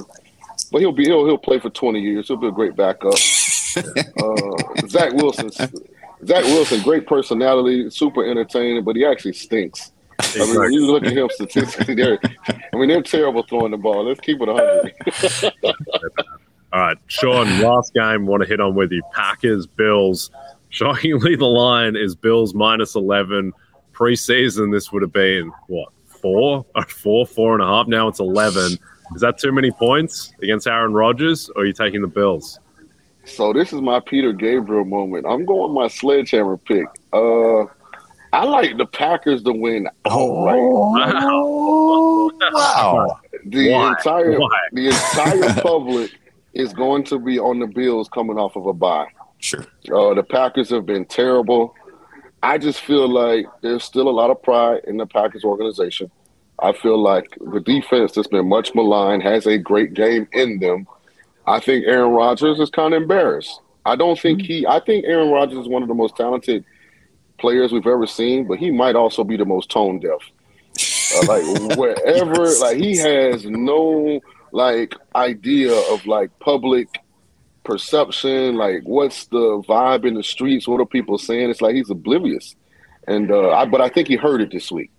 but 0.71 0.81
he'll 0.81 0.93
be 0.93 1.05
he'll 1.05 1.27
he'll 1.27 1.39
play 1.39 1.59
for 1.59 1.71
20 1.71 2.01
years. 2.01 2.29
He'll 2.29 2.37
be 2.37 2.47
a 2.47 2.53
great 2.53 2.77
backup. 2.77 3.15
uh, 3.77 4.87
Zach 4.87 5.13
Wilson, 5.15 5.51
Zach 5.51 6.45
Wilson, 6.45 6.83
great 6.83 7.07
personality, 7.07 7.91
super 7.91 8.25
entertaining, 8.25 8.85
but 8.85 8.95
he 8.95 9.05
actually 9.05 9.33
stinks. 9.33 9.91
I 10.21 10.39
mean, 10.39 10.73
you 10.73 10.87
look 10.87 11.05
at 11.05 11.13
him 11.13 11.29
statistically, 11.33 11.95
they're, 11.95 12.19
I 12.47 12.77
mean, 12.77 12.89
they're 12.89 13.03
terrible 13.03 13.43
throwing 13.43 13.73
the 13.73 13.77
ball. 13.77 14.05
Let's 14.05 14.21
keep 14.21 14.41
it 14.41 14.47
100. 14.47 14.95
All 16.73 16.81
right, 16.81 16.97
Sean, 17.07 17.61
last 17.61 17.93
game, 17.93 18.25
want 18.27 18.43
to 18.43 18.49
hit 18.49 18.61
on 18.61 18.75
with 18.75 18.93
you. 18.93 19.03
Packers, 19.13 19.67
Bills. 19.67 20.31
Shockingly, 20.71 21.37
the 21.37 21.45
line 21.45 21.97
is 21.97 22.15
Bills 22.15 22.55
minus 22.55 22.95
11. 22.95 23.53
Preseason, 23.93 24.73
this 24.73 24.91
would 24.91 25.03
have 25.03 25.13
been, 25.13 25.53
what, 25.67 25.91
four? 26.07 26.65
Or 26.75 26.85
four, 26.85 27.27
four 27.27 27.53
and 27.55 27.63
a 27.63 27.67
half. 27.67 27.89
Now 27.89 28.09
it's 28.09 28.21
11. 28.21 28.79
Is 29.15 29.21
that 29.21 29.37
too 29.37 29.53
many 29.53 29.71
points 29.71 30.33
against 30.43 30.67
Aaron 30.67 30.95
Rodgers, 30.95 31.51
or 31.51 31.63
are 31.63 31.67
you 31.67 31.75
taking 31.75 32.01
the 32.01 32.09
Bills? 32.09 32.59
So 33.25 33.53
this 33.53 33.73
is 33.75 33.83
my 33.83 34.01
Peter 34.01 34.33
Gabriel 34.33 34.87
moment. 34.87 35.27
I'm 35.29 35.45
going 35.45 35.75
my 35.75 35.89
sledgehammer 35.89 36.57
pick. 36.57 36.87
Uh, 37.13 37.65
I 38.33 38.45
like 38.45 38.79
the 38.79 38.87
Packers 38.87 39.43
to 39.43 39.53
win 39.53 39.87
outright. 40.07 40.59
Oh, 40.59 42.33
wow. 42.53 43.21
The 43.45 43.71
Why? 43.71 43.89
entire 43.91 44.41
Why? 44.41 44.49
the 44.73 44.87
entire 44.89 45.55
public 45.63 46.11
is 46.55 46.73
going 46.73 47.05
to 47.05 47.19
be 47.19 47.39
on 47.39 47.59
the 47.59 47.67
Bills 47.67 48.09
coming 48.09 48.39
off 48.39 48.57
of 48.57 48.67
a 48.67 48.73
bye. 48.73 49.09
Sure. 49.39 49.67
Uh, 49.93 50.15
the 50.15 50.23
Packers 50.23 50.71
have 50.71 50.87
been 50.87 51.05
terrible. 51.05 51.75
I 52.43 52.59
just 52.59 52.81
feel 52.81 53.09
like 53.09 53.47
there's 53.61 53.85
still 53.85 54.09
a 54.09 54.11
lot 54.11 54.31
of 54.31 54.43
pride 54.43 54.83
in 54.87 54.97
the 54.97 55.07
Packers 55.07 55.45
organization. 55.45 56.11
I 56.59 56.73
feel 56.73 57.01
like 57.01 57.37
the 57.41 57.61
defense 57.61 58.13
that's 58.13 58.29
been 58.29 58.49
much 58.49 58.75
maligned 58.75 59.23
has 59.23 59.47
a 59.47 59.59
great 59.59 59.95
game 59.95 60.29
in 60.33 60.61
them. 60.61 60.87
I 61.47 61.59
think 61.59 61.87
Aaron 61.87 62.13
Rodgers 62.13 62.61
is 62.61 62.71
kind 62.71 62.95
of 62.95 63.03
embarrassed. 63.03 63.61
I 63.85 63.97
don't 63.97 64.19
think 64.19 64.43
he. 64.43 64.65
I 64.67 64.79
think 64.79 65.05
Aaron 65.07 65.31
Rodgers 65.31 65.59
is 65.59 65.69
one 65.69 65.83
of 65.83 65.89
the 65.89 65.95
most 65.95 66.17
talented 66.17 66.65
players 67.39 67.73
we've 67.73 67.87
ever 67.87 68.07
seen, 68.07 68.47
but 68.47 68.59
he 68.59 68.71
might 68.71 68.95
also 68.95 69.25
be 69.25 69.37
the 69.37 69.45
most 69.45 69.71
tone 69.71 69.99
deaf. 69.99 70.21
Uh, 71.17 71.27
like 71.27 71.77
wherever, 71.79 72.49
like 72.61 72.77
he 72.77 72.97
has 72.97 73.45
no 73.45 74.21
like 74.53 74.95
idea 75.15 75.75
of 75.93 76.07
like 76.07 76.31
public 76.39 76.89
perception. 77.65 78.57
Like 78.57 78.83
what's 78.85 79.27
the 79.27 79.63
vibe 79.67 80.07
in 80.07 80.15
the 80.15 80.23
streets? 80.23 80.69
What 80.69 80.81
are 80.81 80.87
people 80.87 81.19
saying? 81.19 81.51
It's 81.51 81.61
like 81.61 81.75
he's 81.75 81.91
oblivious. 81.91 82.55
And 83.09 83.31
uh, 83.31 83.51
I, 83.51 83.65
but 83.65 83.81
I 83.81 83.89
think 83.89 84.09
he 84.09 84.17
heard 84.17 84.41
it 84.41 84.53
this 84.53 84.71
week. 84.71 84.91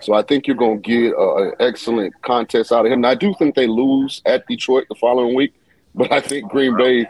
So 0.00 0.14
I 0.14 0.22
think 0.22 0.46
you're 0.46 0.56
going 0.56 0.82
to 0.82 0.88
get 0.88 1.14
uh, 1.14 1.36
an 1.36 1.52
excellent 1.60 2.20
contest 2.22 2.72
out 2.72 2.86
of 2.86 2.92
him. 2.92 2.98
And 2.98 3.06
I 3.06 3.14
do 3.14 3.34
think 3.38 3.54
they 3.54 3.66
lose 3.66 4.22
at 4.26 4.46
Detroit 4.46 4.86
the 4.88 4.94
following 4.94 5.34
week, 5.34 5.54
but 5.94 6.10
I 6.12 6.20
think 6.20 6.50
Green 6.50 6.76
Bay 6.76 7.06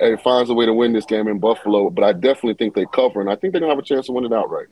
uh, 0.00 0.16
finds 0.18 0.50
a 0.50 0.54
way 0.54 0.66
to 0.66 0.74
win 0.74 0.92
this 0.92 1.06
game 1.06 1.28
in 1.28 1.38
Buffalo. 1.38 1.90
But 1.90 2.04
I 2.04 2.12
definitely 2.12 2.54
think 2.54 2.74
they 2.74 2.86
cover, 2.92 3.20
and 3.20 3.30
I 3.30 3.36
think 3.36 3.52
they're 3.52 3.60
going 3.60 3.70
to 3.70 3.76
have 3.76 3.82
a 3.82 3.86
chance 3.86 4.06
to 4.06 4.12
win 4.12 4.24
it 4.24 4.32
outright. 4.32 4.66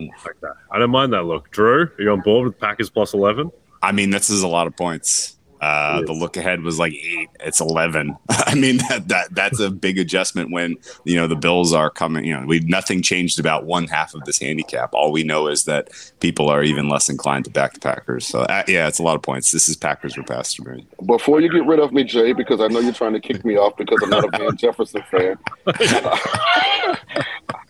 Like 0.00 0.40
that. 0.40 0.54
I 0.70 0.78
don't 0.78 0.90
mind 0.90 1.12
that 1.12 1.24
look. 1.24 1.50
Drew, 1.50 1.82
are 1.84 1.92
you 1.98 2.10
on 2.10 2.20
board 2.20 2.46
with 2.46 2.58
Packers 2.58 2.90
plus 2.90 3.14
11? 3.14 3.50
I 3.82 3.92
mean, 3.92 4.10
this 4.10 4.28
is 4.28 4.42
a 4.42 4.48
lot 4.48 4.66
of 4.66 4.76
points. 4.76 5.33
Uh, 5.64 6.02
the 6.02 6.12
look 6.12 6.36
ahead 6.36 6.60
was 6.60 6.78
like 6.78 6.92
eight. 6.92 7.30
It's 7.40 7.58
eleven. 7.58 8.18
I 8.28 8.54
mean 8.54 8.76
that 8.88 9.08
that 9.08 9.34
that's 9.34 9.60
a 9.60 9.70
big 9.70 9.98
adjustment 9.98 10.50
when 10.50 10.76
you 11.04 11.16
know 11.16 11.26
the 11.26 11.36
Bills 11.36 11.72
are 11.72 11.88
coming. 11.88 12.26
You 12.26 12.38
know, 12.38 12.46
we 12.46 12.60
nothing 12.60 13.00
changed 13.00 13.40
about 13.40 13.64
one 13.64 13.86
half 13.86 14.12
of 14.12 14.22
this 14.26 14.38
handicap. 14.38 14.92
All 14.92 15.10
we 15.10 15.24
know 15.24 15.46
is 15.46 15.64
that 15.64 15.88
people 16.20 16.50
are 16.50 16.62
even 16.62 16.90
less 16.90 17.08
inclined 17.08 17.46
to 17.46 17.50
back 17.50 17.72
the 17.72 17.80
Packers. 17.80 18.26
So 18.26 18.40
uh, 18.40 18.64
yeah, 18.68 18.88
it's 18.88 18.98
a 18.98 19.02
lot 19.02 19.16
of 19.16 19.22
points. 19.22 19.52
This 19.52 19.70
is 19.70 19.76
Packers 19.76 20.18
or 20.18 20.22
pass 20.22 20.52
to 20.54 20.64
me. 20.68 20.86
Before 21.06 21.40
you 21.40 21.50
get 21.50 21.64
rid 21.64 21.80
of 21.80 21.94
me, 21.94 22.04
Jay, 22.04 22.34
because 22.34 22.60
I 22.60 22.68
know 22.68 22.80
you're 22.80 22.92
trying 22.92 23.14
to 23.14 23.20
kick 23.20 23.42
me 23.42 23.56
off 23.56 23.74
because 23.78 24.00
I'm 24.02 24.10
not 24.10 24.34
a 24.34 24.36
Van 24.36 24.54
Jefferson 24.58 25.02
fan. 25.10 25.38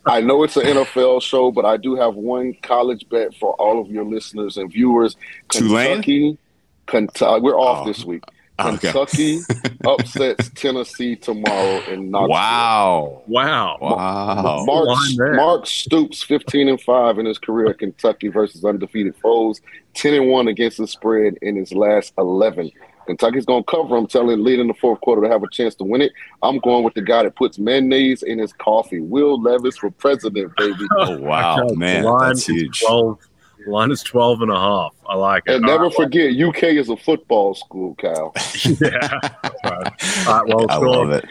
I 0.07 0.21
know 0.21 0.43
it's 0.43 0.57
an 0.57 0.65
NFL 0.65 1.23
show, 1.23 1.53
but 1.53 1.65
I 1.65 1.77
do 1.77 1.95
have 1.95 2.17
one 2.17 2.55
college 2.61 3.09
bet 3.09 3.37
for 3.37 3.55
all 3.55 3.81
of 3.81 3.89
your 3.89 4.05
listeners 4.05 4.57
and 4.57 4.71
viewers. 4.71 5.17
Tulane? 5.49 6.39
Kentucky, 6.87 7.07
Kentucky. 7.19 7.37
Uh, 7.37 7.41
we're 7.41 7.59
off 7.59 7.85
Oh. 7.85 7.89
this 7.89 8.05
week. 8.05 8.23
Okay. 8.61 8.79
Kentucky 8.93 9.41
upsets 9.85 10.49
Tennessee 10.55 11.17
tomorrow 11.17 11.81
in 11.91 12.11
Knoxville. 12.13 12.29
Wow. 12.29 13.23
Wow. 13.27 13.79
Wow. 13.81 14.65
Mark. 14.65 14.99
Mark 15.19 15.67
Stoops, 15.67 16.23
15 16.23 16.69
and 16.69 16.81
5 16.81 17.19
in 17.19 17.27
his 17.27 17.39
career 17.39 17.71
at 17.71 17.81
Kentucky 17.81 18.29
versus 18.29 18.65
undefeated 18.65 19.17
foes, 19.17 19.61
10 19.95 20.15
and 20.15 20.29
1 20.31 20.47
against 20.49 20.79
the 20.79 20.87
spread 20.87 21.37
in 21.43 21.57
his 21.57 21.73
last 21.73 22.13
11. 22.17 22.71
Kentucky's 23.07 23.45
going 23.45 23.65
to 23.65 23.71
cover. 23.71 23.97
I'm 23.97 24.07
telling 24.07 24.39
late 24.43 24.61
in 24.61 24.69
the 24.69 24.75
fourth 24.75 25.01
quarter 25.01 25.21
to 25.23 25.29
have 25.29 25.43
a 25.43 25.51
chance 25.51 25.75
to 25.75 25.85
win 25.85 26.01
it. 26.01 26.13
I'm 26.43 26.59
going 26.61 26.85
with 26.85 26.95
the 26.95 27.03
guy 27.03 27.25
that 27.25 27.35
puts 27.37 27.59
mayonnaise 27.59 28.23
in 28.23 28.39
his 28.39 28.53
coffee. 28.55 29.01
Will 29.01 29.43
Levis 29.43 29.77
for 29.77 29.91
president, 29.91 30.57
baby. 30.57 30.87
Oh 30.97 31.19
wow, 31.19 31.59
Okay, 31.65 31.75
man, 31.75 32.05
that's 32.21 32.47
huge. 32.47 32.81
12. 32.81 33.19
The 33.65 33.71
line 33.71 33.91
is 33.91 34.03
12 34.03 34.43
and 34.43 34.51
a 34.51 34.57
half. 34.57 34.95
I 35.09 35.15
like 35.17 35.45
it. 35.47 35.55
And 35.55 35.65
All 35.65 35.71
never 35.71 35.85
right, 35.85 35.95
forget, 35.95 36.37
UK 36.39 36.65
is 36.65 36.89
a 36.89 36.97
football 36.97 37.55
school, 37.55 37.95
Cal. 37.97 38.33
yeah. 38.81 39.19
Right. 39.65 40.27
All 40.27 40.35
right, 40.35 40.47
well, 40.47 40.67
I 40.69 40.75
Sean, 40.75 40.87
love 40.87 41.11
it. 41.13 41.25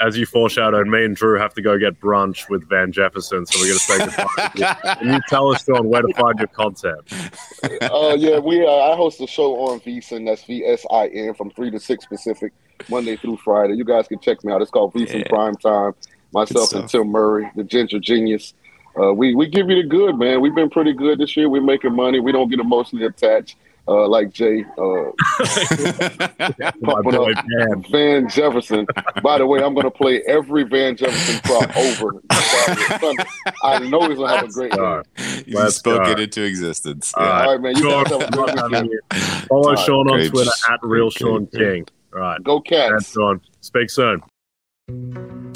as 0.00 0.16
you 0.18 0.26
foreshadowed, 0.26 0.86
me 0.86 1.04
and 1.04 1.16
Drew 1.16 1.38
have 1.38 1.54
to 1.54 1.62
go 1.62 1.78
get 1.78 1.98
brunch 2.00 2.48
with 2.50 2.68
Van 2.68 2.92
Jefferson, 2.92 3.46
so 3.46 3.58
we're 3.60 3.68
going 3.68 3.78
to 3.78 3.84
say 3.84 3.98
goodbye. 3.98 4.48
to 4.48 4.58
you. 4.86 4.94
Can 5.06 5.14
you 5.14 5.20
tell 5.28 5.48
us, 5.54 5.64
Sean, 5.64 5.88
where 5.88 6.02
to 6.02 6.12
find 6.14 6.38
your 6.38 6.48
content? 6.48 7.00
uh, 7.82 8.14
yeah, 8.18 8.38
we 8.38 8.64
uh, 8.66 8.70
I 8.70 8.96
host 8.96 9.20
a 9.20 9.26
show 9.26 9.54
on 9.68 9.80
VSIN. 9.80 10.26
That's 10.26 10.44
V 10.44 10.64
S 10.64 10.84
I 10.90 11.08
N 11.08 11.34
from 11.34 11.50
three 11.50 11.70
to 11.70 11.80
six 11.80 12.04
Pacific, 12.06 12.52
Monday 12.90 13.16
through 13.16 13.38
Friday. 13.38 13.74
You 13.74 13.84
guys 13.84 14.08
can 14.08 14.18
check 14.20 14.44
me 14.44 14.52
out. 14.52 14.60
It's 14.62 14.70
called 14.70 14.92
VSIN 14.94 15.20
Yeah. 15.20 15.28
Prime 15.28 15.54
Time. 15.56 15.92
Myself 16.32 16.72
and. 16.74 16.88
Tim 16.88 17.08
Murray, 17.08 17.50
the 17.56 17.64
Ginger 17.64 17.98
Genius. 17.98 18.52
Uh, 19.00 19.12
we 19.12 19.34
we 19.34 19.46
give 19.48 19.68
you 19.70 19.82
the 19.82 19.88
good, 19.88 20.16
man. 20.18 20.40
We've 20.40 20.54
been 20.54 20.70
pretty 20.70 20.92
good 20.92 21.18
this 21.18 21.36
year. 21.36 21.48
We're 21.48 21.62
making 21.62 21.94
money. 21.94 22.20
We 22.20 22.32
don't 22.32 22.48
get 22.48 22.60
emotionally 22.60 23.06
attached. 23.06 23.56
Uh, 23.90 24.06
like 24.06 24.30
Jay 24.34 24.64
uh, 24.76 24.82
boy 26.82 27.32
up 27.32 27.44
Van. 27.58 27.84
Van 27.90 28.28
Jefferson. 28.28 28.86
By 29.22 29.38
the 29.38 29.46
way, 29.46 29.62
I'm 29.62 29.72
going 29.72 29.84
to 29.84 29.90
play 29.90 30.20
every 30.26 30.64
Van 30.64 30.94
Jefferson 30.94 31.40
prop 31.42 31.74
over. 31.74 32.20
I 33.64 33.78
know 33.88 34.06
he's 34.08 34.18
going 34.18 34.28
to 34.30 34.36
have 34.36 34.44
a 34.44 34.48
great 34.48 34.72
All 34.72 34.78
game. 34.78 34.86
right. 35.16 35.46
you 35.46 35.56
Let's 35.58 35.76
spoke 35.76 36.06
it 36.06 36.20
into 36.20 36.42
existence. 36.44 37.14
All 37.16 37.24
Yeah. 37.24 37.30
right. 37.30 37.44
All 37.46 37.52
right, 37.52 37.60
man. 37.62 37.76
You 37.76 37.82
Sean, 37.82 38.04
guys 38.04 38.12
have 38.12 38.28
a 38.28 38.30
good 38.30 38.36
love 38.38 38.48
having 38.72 38.72
weekend. 38.90 38.90
you. 38.90 39.00
Follow 39.48 39.62
All 39.68 39.74
right, 39.74 39.86
Sean 39.86 40.10
on. 40.10 40.28
Twitter 40.28 40.50
at 40.70 40.80
Real 40.82 41.10
Sean 41.10 41.46
King. 41.46 41.86
All 42.12 42.20
right. 42.20 42.44
Go 42.44 42.60
Cats. 42.60 42.92
And 42.92 43.06
Sean, 43.06 43.40
speak 43.62 43.88
soon. 43.88 44.22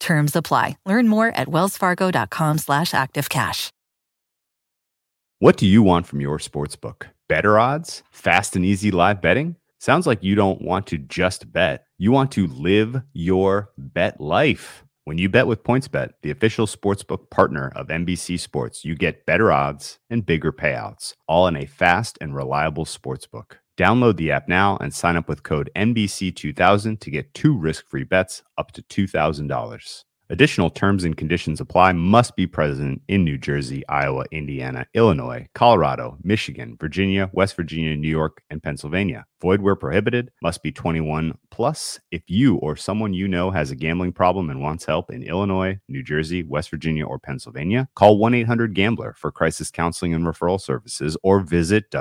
Terms 0.00 0.36
apply. 0.36 0.76
Learn 0.84 1.08
more 1.08 1.28
at 1.28 1.48
wellsfargo.com 1.48 2.58
slash 2.58 2.92
activecash. 2.92 3.70
What 5.40 5.56
do 5.56 5.66
you 5.66 5.82
want 5.82 6.06
from 6.06 6.20
your 6.20 6.38
sports 6.38 6.76
book? 6.76 7.08
Better 7.28 7.58
odds? 7.58 8.02
Fast 8.10 8.56
and 8.56 8.64
easy 8.64 8.90
live 8.90 9.20
betting? 9.20 9.56
Sounds 9.78 10.06
like 10.06 10.22
you 10.22 10.34
don't 10.34 10.62
want 10.62 10.86
to 10.86 10.96
just 10.96 11.52
bet. 11.52 11.84
You 11.98 12.12
want 12.12 12.32
to 12.32 12.46
live 12.46 13.02
your 13.12 13.70
bet 13.76 14.20
life. 14.20 14.84
When 15.04 15.18
you 15.18 15.28
bet 15.28 15.46
with 15.46 15.62
PointsBet, 15.62 16.12
the 16.22 16.30
official 16.30 16.66
sportsbook 16.66 17.28
partner 17.28 17.70
of 17.76 17.88
NBC 17.88 18.40
Sports, 18.40 18.86
you 18.86 18.94
get 18.94 19.26
better 19.26 19.52
odds 19.52 19.98
and 20.08 20.24
bigger 20.24 20.50
payouts, 20.50 21.12
all 21.28 21.46
in 21.46 21.56
a 21.56 21.66
fast 21.66 22.16
and 22.22 22.34
reliable 22.34 22.86
sportsbook. 22.86 23.56
Download 23.76 24.16
the 24.16 24.30
app 24.30 24.48
now 24.48 24.76
and 24.80 24.94
sign 24.94 25.16
up 25.16 25.28
with 25.28 25.42
code 25.42 25.70
NBC2000 25.74 27.00
to 27.00 27.10
get 27.10 27.34
two 27.34 27.56
risk 27.56 27.88
free 27.88 28.04
bets 28.04 28.42
up 28.56 28.70
to 28.72 28.82
$2,000. 28.82 30.04
Additional 30.34 30.68
terms 30.68 31.04
and 31.04 31.16
conditions 31.16 31.60
apply. 31.60 31.92
Must 31.92 32.34
be 32.34 32.44
present 32.44 33.02
in 33.06 33.22
New 33.22 33.38
Jersey, 33.38 33.86
Iowa, 33.88 34.24
Indiana, 34.32 34.84
Illinois, 34.92 35.46
Colorado, 35.54 36.18
Michigan, 36.24 36.76
Virginia, 36.80 37.30
West 37.32 37.54
Virginia, 37.54 37.96
New 37.96 38.08
York, 38.08 38.42
and 38.50 38.60
Pennsylvania. 38.60 39.26
Void 39.40 39.60
where 39.60 39.76
prohibited. 39.76 40.32
Must 40.42 40.60
be 40.60 40.72
21 40.72 41.38
plus. 41.52 42.00
If 42.10 42.22
you 42.26 42.56
or 42.56 42.74
someone 42.74 43.14
you 43.14 43.28
know 43.28 43.52
has 43.52 43.70
a 43.70 43.76
gambling 43.76 44.12
problem 44.12 44.50
and 44.50 44.60
wants 44.60 44.86
help 44.86 45.12
in 45.12 45.22
Illinois, 45.22 45.78
New 45.88 46.02
Jersey, 46.02 46.42
West 46.42 46.68
Virginia, 46.68 47.06
or 47.06 47.20
Pennsylvania, 47.20 47.88
call 47.94 48.18
1 48.18 48.34
800 48.34 48.74
Gambler 48.74 49.14
for 49.16 49.30
crisis 49.30 49.70
counseling 49.70 50.14
and 50.14 50.24
referral 50.24 50.60
services 50.60 51.16
or 51.22 51.40
visit 51.42 51.92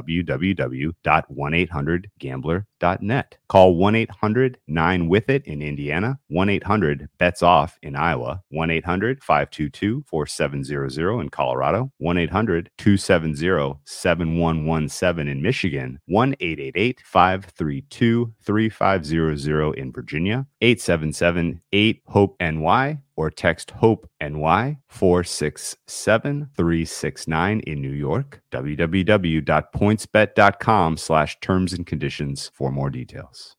www.1800Gambler.net. 2.84 3.38
Call 3.48 3.76
1 3.76 3.96
800 3.96 4.58
9 4.68 5.08
with 5.10 5.30
it 5.30 5.46
in 5.46 5.62
Indiana, 5.62 6.20
1 6.28 6.50
800 6.50 7.10
bets 7.18 7.44
off 7.44 7.78
in 7.82 7.96
Iowa, 7.96 8.42
1 8.50 8.70
800 8.70 9.24
522 9.24 10.04
4700 10.08 11.20
in 11.22 11.30
Colorado, 11.30 11.92
1 11.98 12.18
800 12.18 12.72
270 12.78 13.80
7117 13.86 15.28
in 15.28 15.42
Michigan, 15.42 16.00
1 16.06 16.36
888 16.40 17.02
532 17.06 18.34
3500 18.44 19.78
in 19.78 19.92
Virginia, 19.92 20.48
877 20.62 21.62
8 21.72 22.02
HOPE 22.08 22.36
NY, 22.40 23.00
or 23.16 23.30
text 23.30 23.70
HOPE 23.72 24.10
NY 24.22 24.78
467369 24.88 27.60
in 27.62 27.82
New 27.82 27.92
York. 27.92 28.42
www.pointsbet.com 28.52 30.98
slash 30.98 31.40
terms 31.40 31.74
and 31.74 31.86
conditions 31.86 32.52
for 32.54 32.72
more 32.72 32.90
details. 32.90 33.56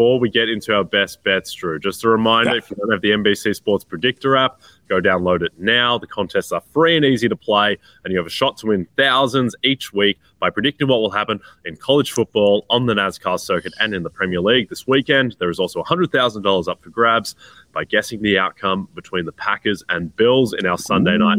Before 0.00 0.18
we 0.18 0.30
get 0.30 0.48
into 0.48 0.74
our 0.74 0.82
best 0.82 1.22
bets, 1.24 1.52
Drew, 1.52 1.78
just 1.78 2.04
a 2.04 2.08
reminder 2.08 2.56
if 2.56 2.70
you 2.70 2.76
don't 2.76 2.90
have 2.90 3.02
the 3.02 3.10
NBC 3.10 3.54
Sports 3.54 3.84
Predictor 3.84 4.34
app, 4.34 4.62
go 4.88 4.98
download 4.98 5.42
it 5.42 5.52
now. 5.58 5.98
The 5.98 6.06
contests 6.06 6.52
are 6.52 6.62
free 6.72 6.96
and 6.96 7.04
easy 7.04 7.28
to 7.28 7.36
play, 7.36 7.76
and 8.02 8.10
you 8.10 8.18
have 8.18 8.26
a 8.26 8.30
shot 8.30 8.56
to 8.58 8.68
win 8.68 8.86
thousands 8.96 9.54
each 9.62 9.92
week 9.92 10.18
by 10.38 10.48
predicting 10.48 10.88
what 10.88 11.02
will 11.02 11.10
happen 11.10 11.38
in 11.66 11.76
college 11.76 12.12
football, 12.12 12.64
on 12.70 12.86
the 12.86 12.94
NASCAR 12.94 13.38
circuit, 13.38 13.74
and 13.78 13.92
in 13.92 14.02
the 14.02 14.08
Premier 14.08 14.40
League 14.40 14.70
this 14.70 14.86
weekend. 14.86 15.36
There 15.38 15.50
is 15.50 15.58
also 15.58 15.82
$100,000 15.82 16.66
up 16.66 16.82
for 16.82 16.88
grabs 16.88 17.34
by 17.72 17.84
guessing 17.84 18.22
the 18.22 18.38
outcome 18.38 18.88
between 18.94 19.26
the 19.26 19.32
Packers 19.32 19.84
and 19.90 20.16
Bills 20.16 20.54
in 20.54 20.64
our 20.64 20.78
Sunday 20.78 21.18
night 21.18 21.38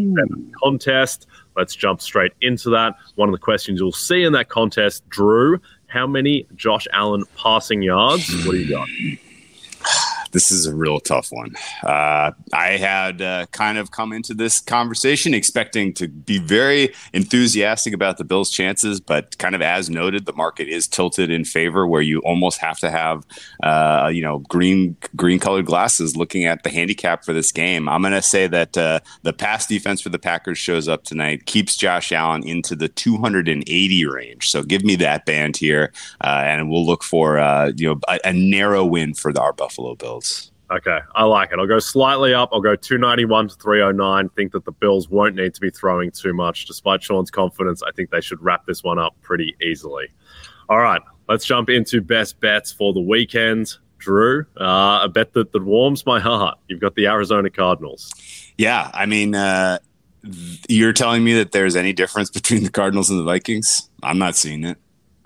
contest. 0.64 1.26
Let's 1.58 1.76
jump 1.76 2.00
straight 2.00 2.32
into 2.42 2.70
that. 2.70 2.96
One 3.16 3.28
of 3.28 3.34
the 3.34 3.40
questions 3.40 3.80
you'll 3.80 3.92
see 3.92 4.24
in 4.24 4.34
that 4.34 4.50
contest, 4.50 5.08
Drew, 5.10 5.60
how 5.92 6.08
many 6.08 6.48
Josh 6.56 6.88
Allen 6.94 7.26
passing 7.36 7.82
yards? 7.82 8.34
What 8.46 8.54
do 8.54 8.58
you 8.58 8.70
got? 8.70 8.88
This 10.32 10.52
is 10.52 10.66
a 10.66 10.74
real 10.74 11.00
tough 11.00 11.32
one. 11.32 11.56
Uh, 11.84 12.32
I 12.54 12.78
had 12.78 13.22
uh, 13.22 13.46
kind 13.48 13.78
of 13.78 13.92
come 13.92 14.14
into 14.14 14.34
this 14.34 14.62
conversation 14.62 15.34
expecting 15.34 15.94
to 15.96 16.08
be 16.08 16.40
very 16.40 16.94
enthusiastic 17.14 17.94
about 17.94 18.18
the 18.18 18.24
Bills' 18.24 18.50
chances, 18.50 19.00
but 19.00 19.38
kind 19.38 19.56
of 19.56 19.62
as 19.62 19.90
noted, 19.90 20.26
the 20.26 20.34
market 20.34 20.68
is 20.70 20.88
tilted 20.88 21.30
in 21.30 21.44
favor 21.44 21.86
where 21.86 22.02
you 22.02 22.20
almost 22.20 22.60
have 22.60 22.80
to 22.80 22.90
have, 22.90 23.26
uh, 23.64 24.10
you 24.14 24.22
know, 24.22 24.40
green 24.40 24.96
green 25.16 25.40
colored 25.40 25.66
glasses 25.66 26.16
looking 26.16 26.46
at 26.46 26.64
the 26.64 26.70
handicap 26.70 27.26
for 27.26 27.34
this 27.34 27.52
game. 27.52 27.90
I'm 27.90 28.02
going 28.02 28.14
to 28.14 28.22
say 28.22 28.48
that 28.48 28.78
uh, 28.78 29.02
the 29.24 29.34
pass 29.34 29.68
defense 29.68 30.02
for 30.02 30.10
the 30.10 30.20
Packers 30.20 30.58
shows 30.58 30.88
up 30.88 31.04
tonight, 31.04 31.46
keeps 31.46 31.76
Josh 31.76 32.12
Allen 32.12 32.44
into 32.48 32.76
the 32.76 32.88
280 32.88 34.06
range. 34.06 34.50
So 34.50 34.64
give 34.64 34.84
me 34.84 34.96
that 34.98 35.26
band 35.26 35.58
here, 35.58 35.92
uh, 36.24 36.44
and 36.46 36.70
we'll 36.70 36.86
look 36.86 37.04
for 37.04 37.40
uh, 37.40 37.72
you 37.76 37.88
know 37.88 38.00
a, 38.08 38.20
a 38.26 38.34
narrow 38.34 38.86
win 38.86 39.14
for 39.14 39.34
the, 39.34 39.42
our 39.42 39.54
Buffalo 39.54 39.96
Bills. 39.96 40.21
Okay, 40.72 41.00
I 41.16 41.26
like 41.26 41.52
it. 41.52 41.60
I'll 41.60 41.68
go 41.68 41.80
slightly 41.80 42.34
up. 42.34 42.50
I'll 42.54 42.62
go 42.62 42.78
291 42.78 43.50
to 43.50 43.56
309. 43.56 44.30
Think 44.30 44.54
that 44.54 44.64
the 44.64 44.72
Bills 44.72 45.10
won't 45.10 45.36
need 45.36 45.54
to 45.54 45.60
be 45.60 45.70
throwing 45.70 46.12
too 46.12 46.34
much. 46.34 46.66
Despite 46.66 47.04
Sean's 47.04 47.30
confidence, 47.30 47.84
I 47.84 47.92
think 47.92 48.10
they 48.10 48.22
should 48.22 48.42
wrap 48.42 48.66
this 48.66 48.82
one 48.82 48.98
up 48.98 49.14
pretty 49.22 49.54
easily. 49.62 50.08
All 50.70 50.80
right, 50.80 51.02
let's 51.28 51.46
jump 51.46 51.70
into 51.70 52.00
best 52.00 52.40
bets 52.40 52.72
for 52.72 52.94
the 52.94 53.02
weekend. 53.02 53.74
Drew, 53.98 54.46
uh, 54.60 55.02
a 55.04 55.10
bet 55.10 55.34
that, 55.34 55.52
that 55.52 55.64
warms 55.64 56.06
my 56.06 56.20
heart. 56.20 56.58
You've 56.68 56.80
got 56.80 56.96
the 56.96 57.06
Arizona 57.06 57.50
Cardinals. 57.50 58.12
Yeah, 58.58 58.90
I 58.94 59.06
mean, 59.06 59.36
uh, 59.36 59.78
you're 60.70 60.94
telling 60.94 61.24
me 61.24 61.34
that 61.36 61.52
there's 61.52 61.76
any 61.76 61.92
difference 61.92 62.30
between 62.32 62.64
the 62.64 62.72
Cardinals 62.72 63.10
and 63.10 63.20
the 63.20 63.24
Vikings? 63.24 63.90
I'm 64.02 64.18
not 64.18 64.36
seeing 64.36 64.64
it. 64.64 64.78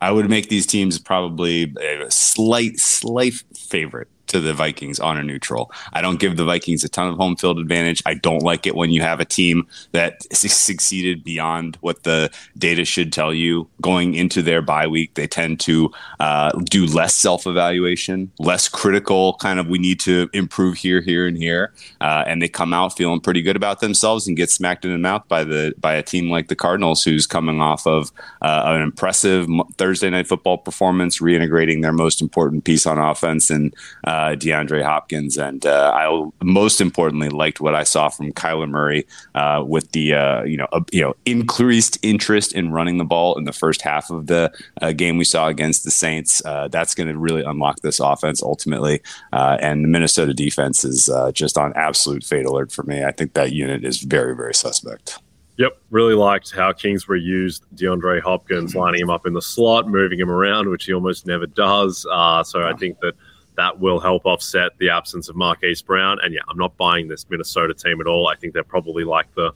I 0.01 0.11
would 0.11 0.29
make 0.29 0.49
these 0.49 0.65
teams 0.65 0.99
probably 0.99 1.73
a 1.79 2.09
slight, 2.09 2.79
slight 2.79 3.33
favorite 3.55 4.09
to 4.27 4.39
the 4.39 4.53
Vikings 4.53 4.99
on 4.99 5.17
a 5.17 5.23
neutral. 5.23 5.71
I 5.93 6.01
don't 6.01 6.19
give 6.19 6.37
the 6.37 6.45
Vikings 6.45 6.83
a 6.83 6.89
ton 6.89 7.07
of 7.07 7.17
home 7.17 7.35
field 7.35 7.59
advantage. 7.59 8.01
I 8.05 8.15
don't 8.15 8.41
like 8.41 8.65
it 8.65 8.75
when 8.75 8.91
you 8.91 9.01
have 9.01 9.19
a 9.19 9.25
team 9.25 9.67
that 9.91 10.23
succeeded 10.33 11.23
beyond 11.23 11.77
what 11.81 12.03
the 12.03 12.31
data 12.57 12.85
should 12.85 13.11
tell 13.13 13.33
you 13.33 13.67
going 13.81 14.15
into 14.15 14.41
their 14.41 14.61
bye 14.61 14.87
week. 14.87 15.13
They 15.15 15.27
tend 15.27 15.59
to 15.61 15.91
uh, 16.19 16.51
do 16.65 16.85
less 16.85 17.13
self 17.15 17.47
evaluation, 17.47 18.31
less 18.39 18.67
critical 18.67 19.33
kind 19.35 19.59
of 19.59 19.67
we 19.67 19.77
need 19.77 19.99
to 20.01 20.29
improve 20.33 20.77
here, 20.77 21.01
here, 21.01 21.27
and 21.27 21.37
here, 21.37 21.73
uh, 22.01 22.23
and 22.27 22.41
they 22.41 22.47
come 22.47 22.73
out 22.73 22.97
feeling 22.97 23.19
pretty 23.19 23.41
good 23.41 23.55
about 23.55 23.79
themselves 23.79 24.27
and 24.27 24.37
get 24.37 24.49
smacked 24.49 24.85
in 24.85 24.91
the 24.91 24.97
mouth 24.97 25.27
by 25.27 25.43
the 25.43 25.73
by 25.79 25.93
a 25.93 26.03
team 26.03 26.29
like 26.29 26.47
the 26.47 26.55
Cardinals, 26.55 27.03
who's 27.03 27.27
coming 27.27 27.61
off 27.61 27.85
of 27.85 28.11
uh, 28.41 28.63
an 28.65 28.81
impressive 28.81 29.47
Thursday 29.77 30.09
night 30.09 30.27
football 30.27 30.57
performance, 30.57 31.19
reintegrating 31.19 31.81
their 31.81 31.93
most 31.93 32.21
important 32.21 32.63
piece 32.63 32.85
on 32.85 32.97
offense 32.97 33.49
and 33.49 33.73
uh, 34.03 34.14
DeAndre 34.35 34.83
Hopkins. 34.83 35.37
And 35.37 35.65
uh, 35.65 35.91
I 35.93 36.29
most 36.43 36.81
importantly 36.81 37.29
liked 37.29 37.59
what 37.59 37.75
I 37.75 37.83
saw 37.83 38.09
from 38.09 38.31
Kyler 38.33 38.69
Murray 38.69 39.05
uh, 39.33 39.63
with 39.65 39.91
the 39.91 40.13
uh, 40.13 40.43
you 40.43 40.57
know 40.57 40.67
you 40.91 41.01
know 41.01 41.15
increased 41.25 41.97
interest 42.01 42.53
in 42.53 42.71
running 42.71 42.97
the 42.97 43.03
ball 43.03 43.37
in 43.37 43.43
the 43.43 43.53
first 43.53 43.81
half 43.81 44.09
of 44.09 44.27
the 44.27 44.51
uh, 44.81 44.91
game 44.91 45.17
we 45.17 45.23
saw 45.23 45.47
against 45.47 45.83
the 45.83 45.91
Saints. 45.91 46.43
Uh, 46.45 46.67
that's 46.67 46.95
going 46.95 47.07
to 47.07 47.17
really 47.17 47.43
unlock 47.43 47.81
this 47.81 47.99
offense 47.99 48.41
ultimately. 48.41 49.01
and 49.31 49.83
the 49.83 49.89
Minnesota 49.89 50.33
defense 50.33 50.83
is 50.83 51.09
just 51.33 51.57
on 51.57 51.73
absolute 51.75 52.23
fate 52.23 52.45
alert 52.45 52.71
for 52.71 52.83
me. 52.83 53.03
I 53.03 53.11
think 53.11 53.33
that 53.33 53.51
unit 53.51 53.83
is 53.83 54.01
very 54.01 54.35
very 54.35 54.53
suspect. 54.53 55.19
Yep, 55.57 55.77
really 55.89 56.15
liked 56.15 56.51
how 56.51 56.73
Kingsbury 56.73 57.21
used 57.21 57.63
DeAndre 57.75 58.21
Hopkins, 58.21 58.75
lining 58.75 59.01
him 59.01 59.09
up 59.09 59.25
in 59.25 59.31
the 59.31 59.41
slot, 59.41 59.87
moving 59.87 60.19
him 60.19 60.29
around, 60.29 60.69
which 60.69 60.83
he 60.83 60.93
almost 60.93 61.25
never 61.25 61.45
does. 61.45 62.05
Uh, 62.11 62.43
so 62.43 62.63
I 62.63 62.73
think 62.73 62.99
that 62.99 63.13
that 63.55 63.79
will 63.79 63.99
help 63.99 64.25
offset 64.25 64.77
the 64.79 64.89
absence 64.89 65.29
of 65.29 65.35
Marquise 65.35 65.81
Brown. 65.81 66.17
And 66.23 66.33
yeah, 66.33 66.41
I'm 66.47 66.57
not 66.57 66.75
buying 66.77 67.07
this 67.07 67.25
Minnesota 67.29 67.73
team 67.73 68.01
at 68.01 68.07
all. 68.07 68.27
I 68.27 68.35
think 68.35 68.53
they're 68.53 68.63
probably 68.63 69.03
like 69.03 69.33
the 69.35 69.53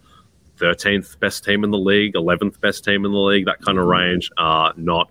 13th 0.57 1.19
best 1.19 1.43
team 1.43 1.63
in 1.63 1.71
the 1.71 1.77
league, 1.77 2.13
11th 2.13 2.59
best 2.59 2.83
team 2.83 3.05
in 3.05 3.11
the 3.11 3.17
league, 3.17 3.45
that 3.45 3.61
kind 3.61 3.77
of 3.77 3.85
range. 3.85 4.29
Uh, 4.37 4.71
not 4.75 5.09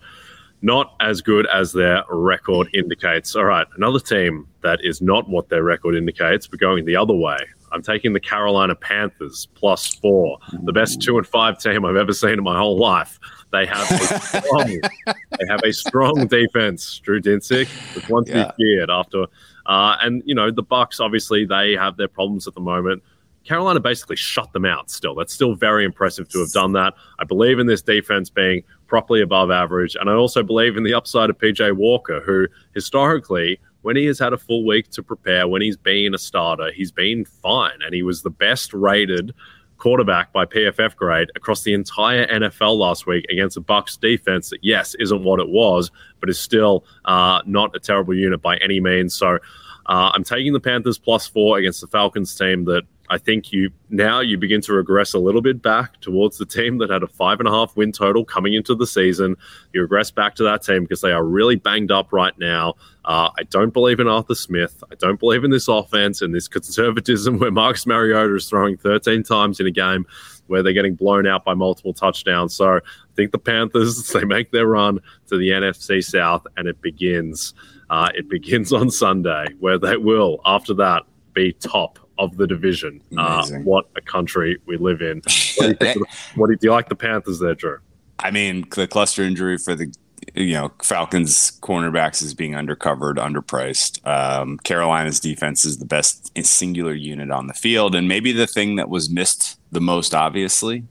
not 0.61 0.95
as 1.01 1.21
good 1.21 1.47
as 1.47 1.73
their 1.73 2.03
record 2.09 2.69
indicates. 2.75 3.37
All 3.37 3.45
right, 3.45 3.67
another 3.77 4.01
team 4.01 4.49
that 4.63 4.81
is 4.83 5.01
not 5.01 5.29
what 5.29 5.49
their 5.49 5.63
record 5.63 5.95
indicates, 5.95 6.49
but 6.49 6.59
going 6.59 6.85
the 6.85 6.97
other 6.97 7.15
way. 7.15 7.39
I'm 7.71 7.83
taking 7.83 8.13
the 8.13 8.21
Carolina 8.21 8.75
Panthers 8.75 9.47
plus 9.55 9.95
four, 9.95 10.39
the 10.65 10.73
best 10.73 11.01
two 11.03 11.19
and 11.19 11.27
five 11.27 11.59
team 11.59 11.85
I've 11.85 11.97
ever 11.97 12.13
seen 12.13 12.33
in 12.33 12.43
my 12.43 12.59
whole 12.59 12.79
life. 12.79 13.21
They 13.51 13.67
have 13.67 13.91
a 13.91 14.21
strong, 14.21 14.81
they 15.07 15.47
have 15.49 15.63
a 15.65 15.73
strong 15.73 16.27
defense. 16.27 16.99
Drew 16.99 17.21
Dinsick, 17.21 17.69
one 18.09 18.25
to 18.27 18.33
yeah. 18.33 18.53
be 18.57 18.65
feared 18.65 18.91
after, 18.91 19.25
uh, 19.67 19.97
and 20.03 20.23
you 20.27 20.35
know 20.35 20.51
the 20.51 20.63
Bucs. 20.63 21.01
Obviously, 21.01 21.45
they 21.45 21.73
have 21.73 21.97
their 21.97 22.09
problems 22.09 22.47
at 22.47 22.55
the 22.55 22.61
moment. 22.61 23.03
Carolina 23.45 23.81
basically 23.81 24.17
shut 24.17 24.53
them 24.53 24.67
out. 24.67 24.91
Still, 24.91 25.15
that's 25.15 25.33
still 25.33 25.55
very 25.55 25.85
impressive 25.85 26.29
to 26.31 26.41
have 26.41 26.53
done 26.53 26.73
that. 26.73 26.93
I 27.19 27.25
believe 27.25 27.59
in 27.59 27.67
this 27.67 27.81
defense 27.81 28.29
being 28.29 28.63
properly 28.87 29.23
above 29.23 29.51
average, 29.51 29.97
and 29.99 30.11
I 30.11 30.15
also 30.15 30.43
believe 30.43 30.77
in 30.77 30.83
the 30.83 30.95
upside 30.95 31.31
of 31.31 31.39
PJ 31.39 31.75
Walker, 31.77 32.21
who 32.21 32.47
historically 32.75 33.59
when 33.83 33.97
he 33.97 34.07
has 34.07 34.19
had 34.19 34.33
a 34.33 34.39
full 34.39 34.67
week 34.67 34.91
to 34.91 35.03
prepare, 35.03 35.47
when 35.47 35.63
he's 35.63 35.77
been 35.77 36.15
a 36.15 36.19
starter, 36.19 36.71
he's 36.73 36.91
been 36.91 37.25
fine. 37.25 37.81
And 37.85 37.95
he 37.95 38.03
was 38.03 38.23
the 38.23 38.31
best 38.31 38.75
rated 38.75 39.33
quarterback 39.79 40.33
by 40.33 40.45
PFF 40.45 40.97
grade 40.97 41.31
across 41.37 41.63
the 41.63 41.73
entire 41.73 42.27
NFL 42.27 42.77
last 42.77 43.07
week 43.07 43.25
against 43.31 43.57
a 43.57 43.61
Bucs 43.61 43.99
defense 43.99 44.51
that 44.51 44.59
yes 44.63 44.95
isn't 44.97 45.23
what 45.23 45.41
it 45.41 45.49
was, 45.49 45.91
but 46.21 46.29
is 46.29 46.39
still 46.39 46.85
uh, 47.05 47.41
not 47.47 47.75
a 47.75 47.81
terrible 47.81 48.15
unit 48.15 48.43
by 48.43 48.57
any 48.59 48.81
means. 48.81 49.15
So 49.15 49.39
uh, 49.87 50.11
I'm 50.15 50.25
taking 50.25 50.53
the 50.53 50.61
Panthers 50.61 50.99
plus 50.99 51.27
four 51.27 51.59
against 51.59 51.81
the 51.81 51.87
Falcons 51.87 52.35
team 52.35 52.65
that 52.67 52.83
I 53.11 53.19
think 53.19 53.53
you 53.53 53.71
now 53.89 54.21
you 54.21 54.37
begin 54.37 54.61
to 54.63 54.73
regress 54.73 55.15
a 55.15 55.19
little 55.19 55.41
bit 55.41 55.63
back 55.63 56.01
towards 56.01 56.37
the 56.37 56.45
team 56.45 56.79
that 56.79 56.91
had 56.91 57.03
a 57.03 57.07
five 57.07 57.41
and 57.41 57.49
a 57.49 57.51
half 57.51 57.77
win 57.77 57.93
total 57.93 58.25
coming 58.25 58.55
into 58.55 58.75
the 58.75 58.87
season. 58.87 59.37
You 59.73 59.83
regress 59.83 60.11
back 60.11 60.35
to 60.37 60.43
that 60.45 60.63
team 60.63 60.83
because 60.83 61.01
they 61.01 61.13
are 61.13 61.25
really 61.25 61.57
banged 61.57 61.91
up 61.91 62.13
right 62.13 62.39
now. 62.39 62.75
Uh, 63.05 63.31
I 63.39 63.45
don't 63.45 63.73
believe 63.73 64.01
in 64.01 64.09
Arthur 64.09 64.35
Smith. 64.35 64.83
I 64.93 64.95
don't 64.97 65.19
believe 65.19 65.43
in 65.43 65.51
this 65.51 65.69
offense 65.69 66.21
and 66.21 66.35
this 66.35 66.49
conservatism 66.49 67.39
where 67.41 67.51
Marcus 67.51 67.87
Mariota 67.87 68.35
is 68.35 68.49
throwing 68.49 68.77
13 68.77 69.23
times 69.23 69.59
in 69.61 69.67
a 69.67 69.71
game 69.71 70.07
where 70.49 70.63
they're 70.63 70.73
getting 70.73 70.95
blown 70.95 71.27
out 71.27 71.45
by 71.45 71.55
multiple 71.55 71.95
touchdowns. 71.95 72.55
So 72.55 72.77
I 72.77 72.81
think 73.17 73.33
the 73.33 73.39
Panthers 73.39 74.07
they 74.13 74.25
make 74.25 74.51
their 74.51 74.67
run 74.67 75.01
to 75.29 75.39
the 75.39 75.49
NFC 75.49 76.05
South 76.05 76.47
and 76.57 76.69
it 76.69 76.81
begins. 76.83 77.55
Uh, 77.91 78.11
it 78.15 78.29
begins 78.29 78.71
on 78.71 78.91
Sunday 78.91 79.47
where 79.61 79.79
they 79.79 79.97
will 79.97 80.41
after 80.45 80.75
that 80.75 81.05
be 81.33 81.55
top 81.55 81.99
of 82.19 82.37
the 82.37 82.47
division. 82.47 83.01
Uh, 83.17 83.47
what 83.63 83.87
a 83.97 84.01
country 84.01 84.59
we 84.67 84.77
live 84.77 85.01
in. 85.01 85.23
What 85.59 85.77
do, 85.81 85.87
you, 85.89 86.07
what 86.37 86.47
do, 86.47 86.53
you, 86.53 86.59
do 86.59 86.67
you 86.69 86.71
like 86.71 86.89
the 86.89 86.95
Panthers 86.95 87.41
there, 87.41 87.55
Drew? 87.55 87.79
I 88.21 88.31
mean, 88.31 88.65
the 88.77 88.87
cluster 88.87 89.25
injury 89.25 89.59
for 89.59 89.75
the 89.75 89.93
you 90.35 90.53
know 90.53 90.73
Falcons 90.83 91.59
cornerbacks 91.61 92.23
is 92.23 92.35
being 92.35 92.53
undercovered, 92.53 93.17
underpriced. 93.17 94.07
Um, 94.07 94.59
Carolina's 94.59 95.19
defense 95.21 95.65
is 95.65 95.79
the 95.79 95.85
best 95.85 96.31
singular 96.45 96.95
unit 96.95 97.31
on 97.31 97.49
the 97.49 97.55
field, 97.55 97.95
and 97.95 98.09
maybe 98.09 98.33
the 98.33 98.47
thing 98.47 98.77
that 98.77 98.89
was 98.89 99.11
missed 99.11 99.59
the 99.73 99.81
most 99.81 100.15
obviously, 100.15 100.85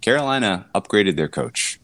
Carolina 0.00 0.66
upgraded 0.74 1.16
their 1.16 1.28
coach. 1.28 1.80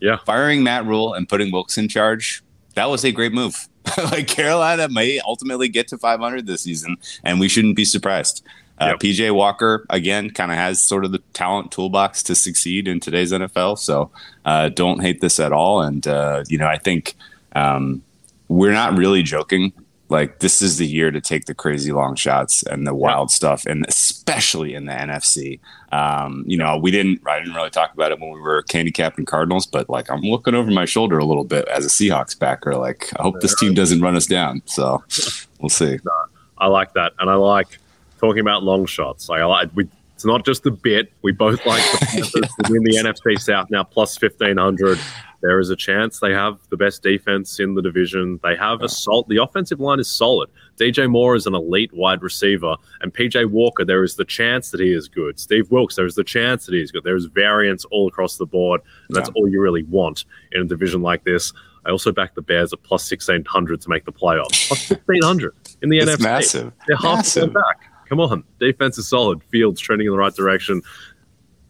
Yeah, 0.00 0.16
firing 0.24 0.62
Matt 0.62 0.86
Rhule 0.86 1.12
and 1.12 1.28
putting 1.28 1.52
Wilks 1.52 1.76
in 1.76 1.88
charge. 1.88 2.42
That 2.74 2.88
was 2.88 3.04
a 3.04 3.12
great 3.12 3.32
move. 3.32 3.68
like 4.10 4.26
Carolina 4.26 4.88
may 4.88 5.20
ultimately 5.20 5.68
get 5.68 5.88
to 5.88 5.98
500 5.98 6.46
this 6.46 6.62
season, 6.62 6.96
and 7.24 7.40
we 7.40 7.48
shouldn't 7.48 7.76
be 7.76 7.84
surprised. 7.84 8.44
Uh, 8.80 8.86
yep. 8.86 8.98
PJ 8.98 9.34
Walker 9.34 9.84
again 9.90 10.30
kind 10.30 10.50
of 10.50 10.56
has 10.56 10.82
sort 10.82 11.04
of 11.04 11.12
the 11.12 11.18
talent 11.34 11.70
toolbox 11.70 12.22
to 12.22 12.34
succeed 12.34 12.88
in 12.88 12.98
today's 12.98 13.30
NFL. 13.30 13.78
So 13.78 14.10
uh, 14.46 14.70
don't 14.70 15.00
hate 15.00 15.20
this 15.20 15.38
at 15.38 15.52
all. 15.52 15.82
And 15.82 16.06
uh, 16.06 16.44
you 16.48 16.56
know, 16.56 16.66
I 16.66 16.78
think 16.78 17.14
um, 17.54 18.02
we're 18.48 18.72
not 18.72 18.96
really 18.96 19.22
joking 19.22 19.72
like 20.10 20.40
this 20.40 20.60
is 20.60 20.78
the 20.78 20.86
year 20.86 21.10
to 21.10 21.20
take 21.20 21.46
the 21.46 21.54
crazy 21.54 21.92
long 21.92 22.16
shots 22.16 22.62
and 22.64 22.86
the 22.86 22.94
wild 22.94 23.30
stuff, 23.30 23.64
and 23.64 23.86
especially 23.88 24.74
in 24.74 24.86
the 24.86 24.92
NFC. 24.92 25.60
Um, 25.92 26.44
you 26.46 26.56
know, 26.56 26.76
we 26.76 26.90
didn't 26.90 27.22
I 27.26 27.38
didn't 27.38 27.54
really 27.54 27.70
talk 27.70 27.94
about 27.94 28.10
it 28.10 28.20
when 28.20 28.30
we 28.30 28.40
were 28.40 28.64
handicapping 28.70 29.24
Cardinals, 29.24 29.66
but 29.66 29.88
like 29.88 30.10
I'm 30.10 30.20
looking 30.20 30.54
over 30.54 30.70
my 30.70 30.84
shoulder 30.84 31.18
a 31.18 31.24
little 31.24 31.44
bit 31.44 31.66
as 31.68 31.86
a 31.86 31.88
Seahawks 31.88 32.38
backer. 32.38 32.74
Like 32.74 33.10
I 33.18 33.22
hope 33.22 33.40
this 33.40 33.54
team 33.54 33.72
doesn't 33.74 34.00
run 34.00 34.16
us 34.16 34.26
down. 34.26 34.62
So 34.66 35.02
we'll 35.60 35.68
see. 35.68 35.98
I 36.58 36.66
like 36.66 36.92
that, 36.94 37.12
and 37.18 37.30
I 37.30 37.34
like 37.34 37.78
talking 38.18 38.40
about 38.40 38.62
long 38.62 38.86
shots. 38.86 39.28
Like 39.28 39.40
I 39.40 39.46
like 39.46 39.70
we. 39.74 39.88
It's 40.20 40.24
not 40.26 40.44
just 40.44 40.64
the 40.64 40.70
bit. 40.70 41.12
We 41.22 41.32
both 41.32 41.64
like 41.64 41.82
the 41.92 42.06
Panthers 42.10 42.30
to 42.32 42.70
win 42.72 42.82
the 42.84 42.96
NFC 42.96 43.40
South 43.40 43.70
now 43.70 43.84
plus 43.84 44.18
fifteen 44.18 44.58
hundred 44.58 44.98
there 45.42 45.58
is 45.58 45.70
a 45.70 45.76
chance 45.76 46.20
they 46.20 46.32
have 46.32 46.58
the 46.68 46.76
best 46.76 47.02
defense 47.02 47.60
in 47.60 47.74
the 47.74 47.82
division. 47.82 48.38
They 48.42 48.56
have 48.56 48.82
a 48.82 48.88
salt. 48.88 49.28
The 49.28 49.38
offensive 49.38 49.80
line 49.80 49.98
is 49.98 50.10
solid. 50.10 50.50
DJ 50.78 51.10
Moore 51.10 51.34
is 51.34 51.46
an 51.46 51.54
elite 51.54 51.92
wide 51.94 52.22
receiver, 52.22 52.76
and 53.00 53.12
PJ 53.12 53.50
Walker. 53.50 53.84
There 53.84 54.04
is 54.04 54.16
the 54.16 54.24
chance 54.24 54.70
that 54.70 54.80
he 54.80 54.92
is 54.92 55.08
good. 55.08 55.40
Steve 55.40 55.70
Wilks. 55.70 55.96
There 55.96 56.06
is 56.06 56.14
the 56.14 56.24
chance 56.24 56.66
that 56.66 56.74
he 56.74 56.82
is 56.82 56.92
good. 56.92 57.04
There 57.04 57.16
is 57.16 57.26
variance 57.26 57.84
all 57.86 58.08
across 58.08 58.36
the 58.36 58.46
board, 58.46 58.82
and 59.08 59.16
that's 59.16 59.28
yeah. 59.28 59.34
all 59.36 59.48
you 59.48 59.60
really 59.60 59.84
want 59.84 60.24
in 60.52 60.62
a 60.62 60.66
division 60.66 61.00
like 61.00 61.24
this. 61.24 61.52
I 61.86 61.90
also 61.90 62.12
back 62.12 62.34
the 62.34 62.42
Bears 62.42 62.72
at 62.74 62.82
plus 62.82 63.04
sixteen 63.04 63.44
hundred 63.46 63.80
to 63.82 63.88
make 63.88 64.04
the 64.04 64.12
playoffs. 64.12 64.68
Plus 64.68 64.84
fifteen 64.84 65.22
hundred 65.22 65.54
in 65.80 65.88
the 65.88 65.98
it's 65.98 66.10
NFC. 66.10 66.20
Massive. 66.20 66.72
They're 66.86 66.96
half 66.96 67.16
massive. 67.16 67.54
back. 67.54 67.89
Come 68.10 68.20
on, 68.20 68.44
defense 68.58 68.98
is 68.98 69.08
solid. 69.08 69.42
Fields 69.44 69.80
trending 69.80 70.06
in 70.06 70.12
the 70.12 70.18
right 70.18 70.34
direction 70.34 70.82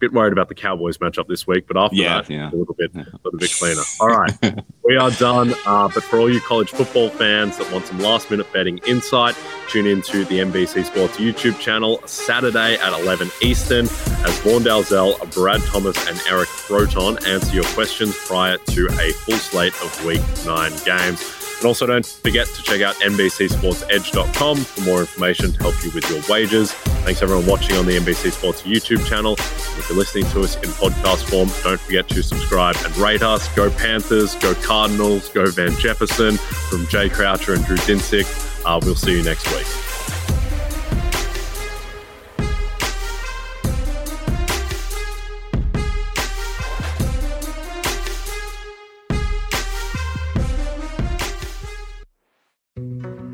bit 0.01 0.13
worried 0.13 0.33
about 0.33 0.49
the 0.49 0.55
Cowboys 0.55 0.99
matchup 0.99 1.29
this 1.29 1.47
week, 1.47 1.67
but 1.69 1.77
after 1.77 1.97
yeah, 1.97 2.23
that, 2.23 2.31
yeah. 2.31 2.51
a 2.51 2.57
little 2.57 2.75
bit, 2.75 2.91
a 2.95 3.07
little 3.23 3.39
bit 3.39 3.53
cleaner. 3.53 3.83
All 4.01 4.09
right, 4.09 4.65
we 4.85 4.97
are 4.97 5.11
done. 5.13 5.55
Uh, 5.67 5.89
but 5.95 6.03
for 6.03 6.19
all 6.19 6.31
you 6.31 6.41
college 6.41 6.71
football 6.71 7.11
fans 7.11 7.59
that 7.59 7.71
want 7.71 7.87
some 7.87 8.01
last 8.01 8.31
minute 8.31 8.51
betting 8.53 8.79
insight, 8.87 9.37
tune 9.69 9.87
into 9.87 10.25
the 10.25 10.39
NBC 10.39 10.87
Sports 10.87 11.19
YouTube 11.19 11.61
channel 11.61 12.01
Saturday 12.07 12.75
at 12.75 12.99
11 13.01 13.31
Eastern 13.43 13.85
as 13.85 14.39
Vaughn 14.41 14.63
Dalzell, 14.63 15.33
Brad 15.35 15.61
Thomas, 15.67 15.97
and 16.09 16.21
Eric 16.29 16.49
Froton 16.49 17.25
answer 17.29 17.55
your 17.55 17.65
questions 17.65 18.17
prior 18.27 18.57
to 18.57 18.87
a 18.87 19.13
full 19.13 19.37
slate 19.37 19.75
of 19.83 20.05
Week 20.05 20.23
Nine 20.47 20.73
games. 20.85 21.40
And 21.61 21.67
also 21.67 21.85
don't 21.85 22.07
forget 22.07 22.47
to 22.47 22.63
check 22.63 22.81
out 22.81 22.95
NBCSportsEdge.com 22.97 24.57
for 24.57 24.81
more 24.81 25.01
information 25.01 25.53
to 25.53 25.63
help 25.63 25.75
you 25.85 25.91
with 25.91 26.09
your 26.09 26.23
wagers. 26.27 26.73
Thanks 27.05 27.21
everyone 27.21 27.47
watching 27.47 27.77
on 27.77 27.85
the 27.85 27.99
NBC 27.99 28.33
Sports 28.33 28.63
YouTube 28.63 29.07
channel. 29.07 29.35
If 29.35 29.87
you're 29.91 29.99
listening 29.99 30.25
to 30.31 30.41
us 30.41 30.57
in 30.57 30.71
podcast 30.71 31.29
form, 31.29 31.51
don't 31.63 31.79
forget 31.79 32.09
to 32.09 32.23
subscribe 32.23 32.77
and 32.83 32.97
rate 32.97 33.23
us. 33.23 33.47
Go 33.55 33.71
Panthers, 33.73 34.37
go 34.37 34.55
Cardinals, 34.55 35.29
go 35.29 35.51
Van 35.51 35.73
Jefferson 35.73 36.39
from 36.39 36.87
Jay 36.87 37.11
Croucher 37.11 37.53
and 37.53 37.65
Drew 37.67 37.77
Dinsick. 37.77 38.25
Uh, 38.65 38.81
we'll 38.83 38.95
see 38.95 39.13
you 39.13 39.23
next 39.23 39.47
week. 39.55 39.90